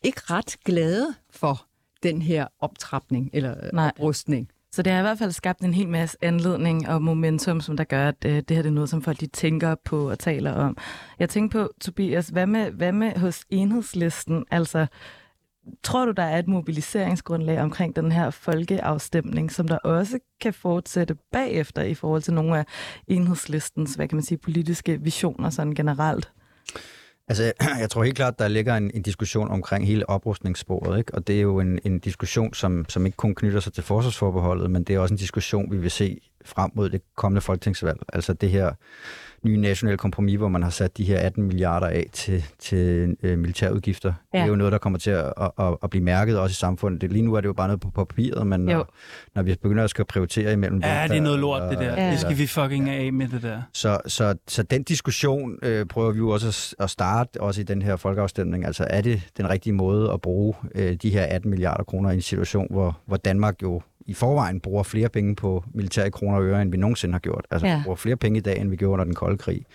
[0.03, 1.65] ikke ret glade for
[2.03, 3.91] den her optrapning eller Nej.
[3.95, 4.49] Oprustning.
[4.73, 7.83] Så det har i hvert fald skabt en hel masse anledning og momentum, som der
[7.83, 10.53] gør, at øh, det her det er noget, som folk de tænker på og taler
[10.53, 10.77] om.
[11.19, 14.45] Jeg tænker på, Tobias, hvad med, hvad med hos enhedslisten?
[14.51, 14.87] Altså,
[15.83, 21.15] tror du, der er et mobiliseringsgrundlag omkring den her folkeafstemning, som der også kan fortsætte
[21.31, 22.65] bagefter i forhold til nogle af
[23.07, 26.31] enhedslistens, hvad kan man sige, politiske visioner sådan generelt?
[27.27, 31.15] Altså, jeg tror helt klart, der ligger en, en diskussion omkring hele oprustningssporet, ikke?
[31.15, 34.71] og det er jo en, en diskussion, som, som ikke kun knytter sig til forsvarsforbeholdet,
[34.71, 37.99] men det er også en diskussion, vi vil se frem mod det kommende folketingsvalg.
[38.13, 38.73] Altså det her
[39.45, 43.39] nye nationale kompromis, hvor man har sat de her 18 milliarder af til, til øh,
[43.39, 44.13] militærudgifter.
[44.33, 44.37] Ja.
[44.37, 44.49] Det er Ja.
[44.49, 47.01] jo noget, der kommer til at, at, at, at blive mærket også i samfundet.
[47.01, 48.77] Det, lige nu er det jo bare noget på papiret, men Jo.
[48.77, 48.93] når,
[49.35, 50.81] når vi begynder at skal prioritere imellem...
[50.83, 52.03] Ja, det er noget lort, det der.
[52.05, 52.11] Ja.
[52.11, 53.61] Det skal vi fucking af med, det der.
[53.73, 56.47] Så, så, så den diskussion øh, prøver vi jo også
[56.79, 58.65] at, at starte, også i den her folkeafstemning.
[58.65, 62.13] Altså er det den rigtige måde at bruge øh, de her 18 milliarder kroner i
[62.15, 66.43] en situation, hvor, hvor Danmark jo i forvejen bruger flere penge på militære kroner og
[66.43, 67.45] øre, end vi nogensinde har gjort.
[67.51, 67.81] Altså Ja.
[67.83, 69.65] bruger flere penge i dag, end vi gjorde under den kolde krig.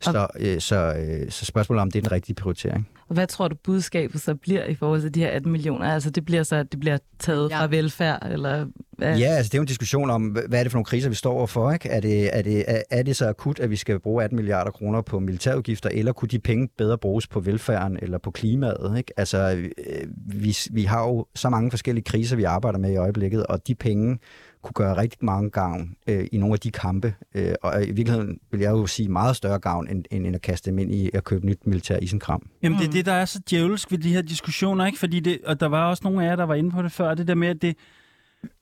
[0.00, 2.88] Så, øh, så, øh, så spørgsmålet er, om det er den rigtige prioritering.
[3.08, 5.86] Og hvad tror du, budskabet så bliver i forhold til de her 18 millioner?
[5.86, 7.60] Altså, det bliver så, at det bliver taget Ja.
[7.60, 8.66] fra velfærd, eller
[8.98, 9.18] hvad?
[9.18, 11.14] Ja, altså det er jo en diskussion om, hvad er det for nogle kriser, vi
[11.14, 11.72] står overfor?
[11.72, 11.88] Ikke?
[11.88, 14.70] Er, det, er, det, er, er det så akut, at vi skal bruge 18 milliarder
[14.70, 18.94] kroner på militærudgifter, eller kunne de penge bedre bruges på velfærden eller på klimaet?
[18.98, 19.12] Ikke?
[19.16, 23.46] Altså, øh, vi, vi har jo så mange forskellige kriser, vi arbejder med i øjeblikket,
[23.46, 24.18] og de penge
[24.66, 27.14] kunne gøre rigtig mange gavn øh, i nogle af de kampe.
[27.34, 30.42] Øh, og i virkeligheden vil jeg jo sige meget større gavn, end, end, end at
[30.42, 32.48] kaste dem ind i at købe nyt militær isenkram.
[32.62, 34.98] Jamen, det er det, der er så djævelsk ved de her diskussioner, ikke?
[34.98, 37.14] Fordi det, og der var også nogle af jer, der var inde på det før,
[37.14, 37.76] det der med, at det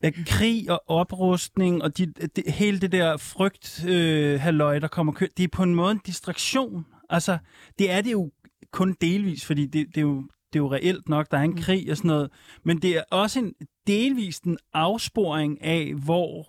[0.02, 5.12] at krig og oprustning og de, det, hele det der frygt, øh, halløj, der kommer
[5.12, 6.86] kø, det er på en måde en distraktion.
[7.10, 7.38] Altså,
[7.78, 8.30] det er det jo
[8.72, 10.24] kun delvis, fordi det, det, er, jo,
[10.54, 12.30] det er jo reelt nok, der er en krig og sådan noget,
[12.64, 13.54] men det er også en
[13.86, 16.48] delvis en afsporing af, hvor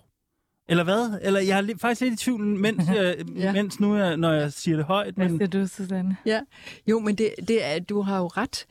[0.68, 1.18] eller hvad?
[1.22, 3.52] Eller jeg er faktisk lidt i tvivl, mens, jeg, Ja.
[3.52, 5.14] mens nu, jeg, når jeg siger det højt.
[5.14, 6.16] Hvad Men, siger du, Susanne?
[6.26, 6.40] Ja,
[6.86, 8.66] jo, men det, det er, du har jo ret.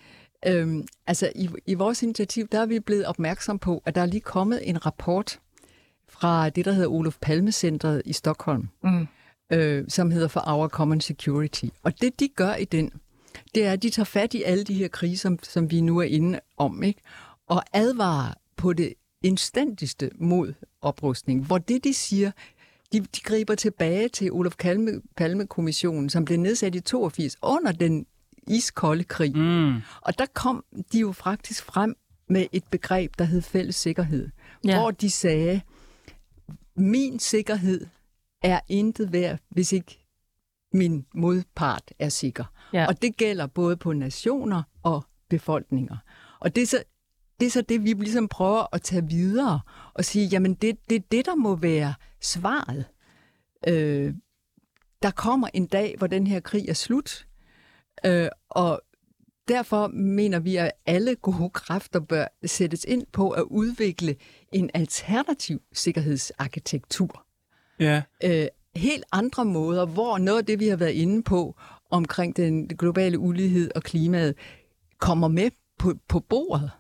[0.48, 4.06] Øhm, altså, i, i vores initiativ, der er vi blevet opmærksom på, at der er
[4.06, 5.40] lige kommet en rapport
[6.10, 9.08] fra det, der hedder Olof Palme-centret i Stockholm, Mm.
[9.54, 11.66] øh, som hedder For Our Common Security.
[11.84, 12.92] Og det, de gør i den,
[13.56, 15.98] det er, at de tager fat i alle de her kriser, som, som vi nu
[15.98, 17.02] er inde om, ikke?
[17.48, 18.94] og advarer på det
[19.24, 22.32] instantigste mod oprustning, hvor det, de siger,
[22.94, 28.06] de, de griber tilbage til Olof Palme, Palme-kommissionen, som blev nedsat i 82 under den
[28.48, 29.38] iskolde krig.
[29.38, 31.96] mm, Og der kom de jo faktisk frem
[32.30, 34.30] med et begreb, der hed fælles sikkerhed,
[34.66, 34.80] Ja.
[34.80, 35.62] hvor de sagde,
[36.76, 37.88] min sikkerhed
[38.42, 40.06] er intet værd, hvis ikke
[40.74, 42.44] min modpart er sikker.
[42.74, 42.88] Ja.
[42.88, 45.98] Og det gælder både på nationer og befolkninger.
[46.40, 46.84] Og det er så
[47.40, 49.60] det, er så det vi ligesom prøver at tage videre
[49.94, 52.86] og sige, jamen det, det er det, der må være svaret.
[53.68, 54.14] Øh,
[55.02, 57.28] der kommer en dag, hvor den her krig er slut,
[58.06, 58.82] øh, og
[59.48, 64.16] derfor mener vi, at alle gode kræfter bør sættes ind på at udvikle
[64.52, 67.26] en alternativ sikkerhedsarkitektur
[67.80, 68.02] ja.
[68.24, 71.56] øh, helt andre måder, hvor noget af det, vi har været inde på
[71.96, 74.36] omkring den globale ulighed og klimaet,
[75.00, 76.72] kommer med på, på bordet,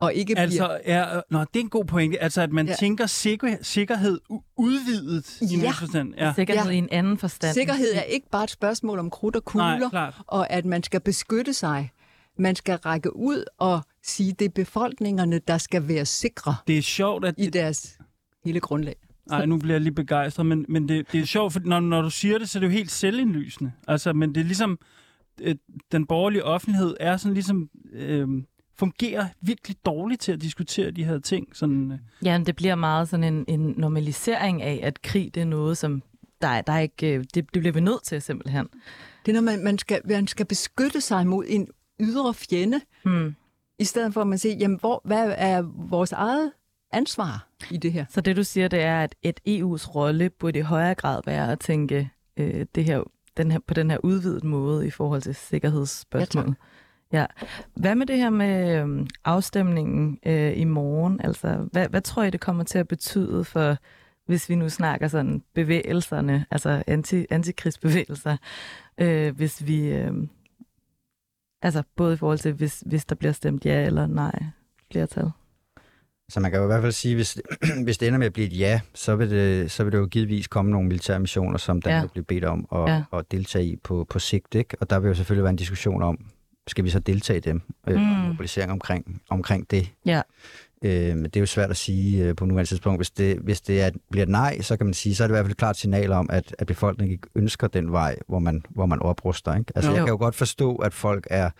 [0.00, 0.42] og ikke bliver...
[0.42, 2.22] Altså, er, nå, det er en god pointe.
[2.22, 2.72] Altså, at man ja.
[2.72, 2.76] Ja.
[2.76, 4.20] tænker sikker, sikkerhed
[4.56, 5.62] udvidet i Ja.
[5.62, 5.70] ja.
[5.70, 6.14] forstand.
[6.18, 6.32] Ja.
[6.36, 6.74] Sikkerhed Ja.
[6.74, 7.54] i en anden forstand.
[7.54, 10.14] Sikkerhed er ikke bare et spørgsmål om krudt og kugler, Nej, klart.
[10.26, 11.90] og at man skal beskytte sig.
[12.38, 16.82] Man skal række ud og sige, det er befolkningerne, der skal være sikre Det er
[16.82, 17.34] sjovt, at...
[17.38, 17.98] i deres
[18.44, 18.96] hele grundlag.
[19.30, 22.02] Ej, nu bliver jeg lige begejstret, men, men det, det er sjovt, for når, når
[22.02, 23.72] du siger det, så er det jo helt selvindlysende.
[23.88, 24.78] Altså, men det er ligesom...
[25.40, 25.54] Øh,
[25.92, 27.70] den borgerlige offentlighed er sådan ligesom...
[27.92, 28.28] Øh,
[28.78, 31.48] fungerer virkelig dårligt til at diskutere de her ting.
[31.52, 31.98] Sådan, øh.
[32.24, 36.02] Ja, det bliver meget sådan en, en normalisering af, at krig det er noget, som
[36.42, 38.66] der, der er ikke, øh, det, det bliver vi nødt til simpelthen.
[39.26, 41.68] Det er, når man, man, skal, man skal beskytte sig mod en
[42.00, 43.34] ydre fjende, Hmm.
[43.78, 46.52] i stedet for at man siger, jamen, hvor, hvad er vores eget
[46.92, 48.04] ansvar i det her?
[48.08, 51.52] Så det du siger, det er, at et EU's rolle burde i højere grad være
[51.52, 53.02] at tænke øh, det her,
[53.36, 56.54] den her, på den her udvidet måde i forhold til sikkerhedsspørgsmål.
[57.12, 57.26] Ja,
[57.74, 61.20] Hvad med det her med øh, afstemningen øh, i morgen?
[61.20, 63.76] Altså, hvad, hvad tror I, det kommer til at betyde for,
[64.26, 68.36] hvis vi nu snakker sådan bevægelserne, altså anti, antikrigsbevægelser,
[68.98, 70.12] øh, hvis vi, øh,
[71.62, 74.44] altså både i forhold til, hvis, hvis der bliver stemt ja eller nej
[74.90, 75.30] flertal?
[76.30, 77.38] Så man kan jo i hvert fald sige, hvis,
[77.84, 80.06] hvis det ender med at blive et ja, så vil det, så vil det jo
[80.06, 82.08] givetvis komme nogle militære missioner, som Danmark Ja.
[82.08, 83.02] bliver bedt om at, Ja.
[83.18, 84.54] at deltage i på, på sigt.
[84.54, 84.76] Ikke?
[84.80, 86.18] Og der vil jo selvfølgelig være en diskussion om,
[86.66, 87.62] skal vi så deltage i dem?
[87.88, 88.00] Øh, Mm.
[88.02, 88.08] mm.
[88.08, 89.88] Mobilisering omkring, omkring det.
[90.06, 90.22] Ja.
[90.84, 92.98] Øh, men det er jo svært at sige øh, på nuværende tidspunkt.
[92.98, 95.32] Hvis det, hvis det er, bliver et nej, så kan man sige, så er det
[95.32, 98.38] i hvert fald et klart signal om, at, at befolkningen ikke ønsker den vej, hvor
[98.38, 99.54] man, hvor man opruster.
[99.56, 99.72] Ikke?
[99.74, 99.96] Altså, Jo.
[99.96, 101.50] jeg kan jo godt forstå, at folk er,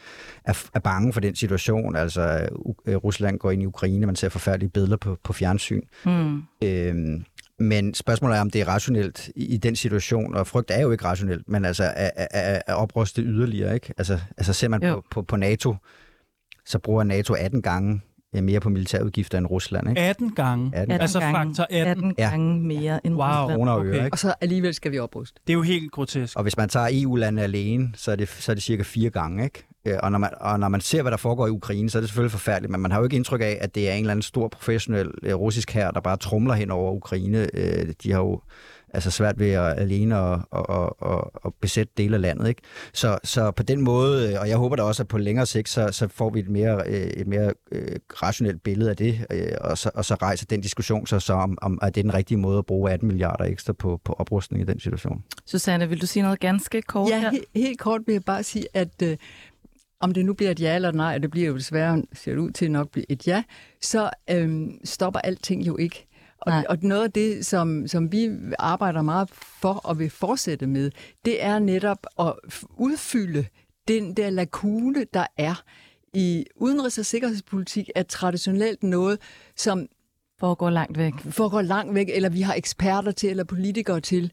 [0.45, 1.97] er, er bange for den situation.
[1.97, 5.83] Altså, U- øh, Rusland går ind i Ukraine, man ser forfærdelige billeder på, på fjernsyn.
[6.05, 6.43] Hmm.
[6.65, 7.25] Øhm,
[7.61, 10.91] men spørgsmålet er, om det er rationelt i, i den situation, og frygt er jo
[10.91, 13.95] ikke rationelt, men altså at, at, at, at opruste yderligere, ikke?
[13.99, 14.95] Altså, altså ser man Jo.
[14.95, 15.77] på, på, på NATO,
[16.67, 18.01] så bruger NATO 18 gange øh,
[18.33, 20.01] mere på militærudgifter end Rusland, ikke?
[20.01, 20.65] 18 gange.
[20.67, 21.87] 18 18 Altså gange, faktor 18.
[21.91, 22.29] 18 Ja.
[22.31, 23.25] gange mere end Wow.
[23.27, 23.59] Rusland.
[23.59, 24.05] kroner og øre, Okay.
[24.05, 24.15] ikke?
[24.15, 25.41] Og så alligevel skal vi opruste.
[25.47, 26.37] Det er jo helt grotesk.
[26.37, 29.45] Og hvis man tager EU-landene alene, så er, det, så er det cirka fire gange,
[29.45, 29.65] ikke?
[29.87, 32.01] Øh, Og når, man, og når man ser, hvad der foregår i Ukraine, så er
[32.01, 34.11] det selvfølgelig forfærdeligt, men man har jo ikke indtryk af, at det er en eller
[34.11, 37.49] anden stor professionel øh, russisk her, der bare trumler hen over Ukraine.
[37.55, 38.41] Øh, de har jo
[38.95, 42.49] altså svært ved at alene og, og, og, og, besætte dele af landet.
[42.49, 42.63] Ikke?
[42.93, 45.69] Så, så på den måde, øh, og jeg håber da også, at på længere sigt,
[45.69, 49.27] så, så får vi et mere, øh, et mere øh, rationelt billede af det,
[49.61, 52.15] og, så, og så rejser den diskussion så, så om, om, at det er den
[52.15, 55.25] rigtige måde at bruge 18 milliarder ekstra på, på oprustning i den situation.
[55.47, 57.31] Susanne, vil du sige noget ganske kort Ja, her?
[57.31, 59.17] he- helt kort vil jeg bare sige, at øh,
[60.01, 62.39] om det nu bliver et ja eller nej, og det bliver jo desværre, ser det
[62.39, 63.43] ud til nok blive et ja,
[63.83, 66.08] så øh, stopper alting jo ikke.
[66.41, 66.65] Og, Nej.
[66.69, 70.91] og noget af det, som, som vi arbejder meget for og vil fortsætte med,
[71.25, 72.33] det er netop at
[72.77, 73.47] udfylde
[73.89, 75.63] den der lakune, der er
[76.15, 79.19] i udenrigs- og sikkerhedspolitik, er traditionelt noget,
[79.57, 79.87] som
[80.41, 81.13] Foregår langt væk.
[81.31, 84.33] foregår langt væk, eller vi har eksperter til, eller politikere til.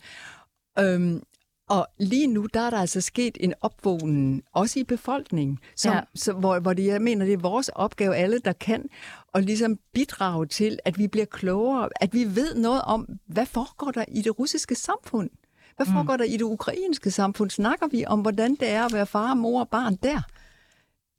[0.79, 1.21] Øhm,
[1.69, 6.01] og lige nu, der er der altså sket en opvågning, også i befolkningen, som, Ja.
[6.15, 8.89] så, hvor, hvor det, jeg mener, det er vores opgave, alle der kan,
[9.33, 13.91] at ligesom bidrage til, at vi bliver klogere, at vi ved noget om, hvad foregår
[13.91, 15.29] der i det russiske samfund?
[15.75, 16.17] Hvad foregår mm.
[16.17, 17.49] der i det ukrainske samfund?
[17.49, 20.21] Snakker vi om, hvordan det er at være far, mor og barn der?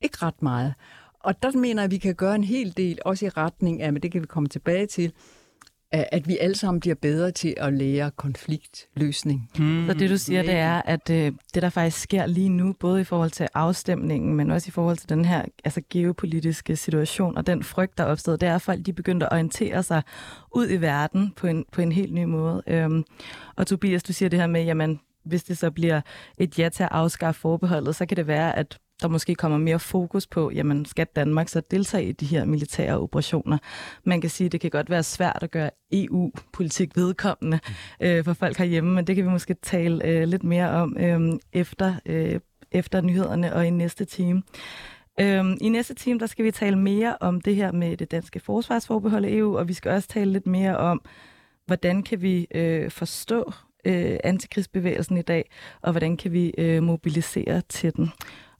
[0.01, 0.73] Ikke ret meget.
[1.19, 3.93] Og der mener jeg, at vi kan gøre en hel del, også i retning af,
[3.93, 5.13] men det kan vi komme tilbage til,
[5.91, 9.49] at vi alle sammen bliver bedre til at lære konfliktløsning.
[9.59, 9.87] Mm.
[9.87, 13.01] Så det du siger, det er, at øh, det der faktisk sker lige nu, både
[13.01, 17.47] i forhold til afstemningen, men også i forhold til den her altså, geopolitiske situation og
[17.47, 20.01] den frygt, der er opstået, det er, at folk de begyndte at orientere sig
[20.55, 22.63] ud i verden på en, på en helt ny måde.
[22.67, 23.03] Øhm,
[23.55, 26.01] og Tobias, du siger det her med, jamen, hvis det så bliver
[26.37, 29.79] et ja til at afskaffe forbeholdet, så kan det være, at der måske kommer mere
[29.79, 33.57] fokus på, jamen skal Danmark så deltage i de her militære operationer?
[34.03, 37.59] Man kan sige, at det kan godt være svært at gøre EU-politik vedkommende
[38.01, 41.39] øh, for folk herhjemme, men det kan vi måske tale øh, lidt mere om øh,
[41.53, 42.39] efter, øh,
[42.71, 44.43] efter nyhederne og i næste time.
[45.19, 48.39] Øhm, I næste time, der skal vi tale mere om det her med det danske
[48.39, 51.01] forsvarsforbehold i EU, og vi skal også tale lidt mere om,
[51.65, 53.53] hvordan kan vi øh, forstå
[53.85, 55.49] øh, antikrigsbevægelsen i dag,
[55.81, 58.11] og hvordan kan vi øh, mobilisere til den.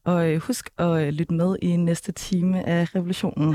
[0.08, 3.54] Og øh, husk at øh, lytte med i næste time af Revolutionen.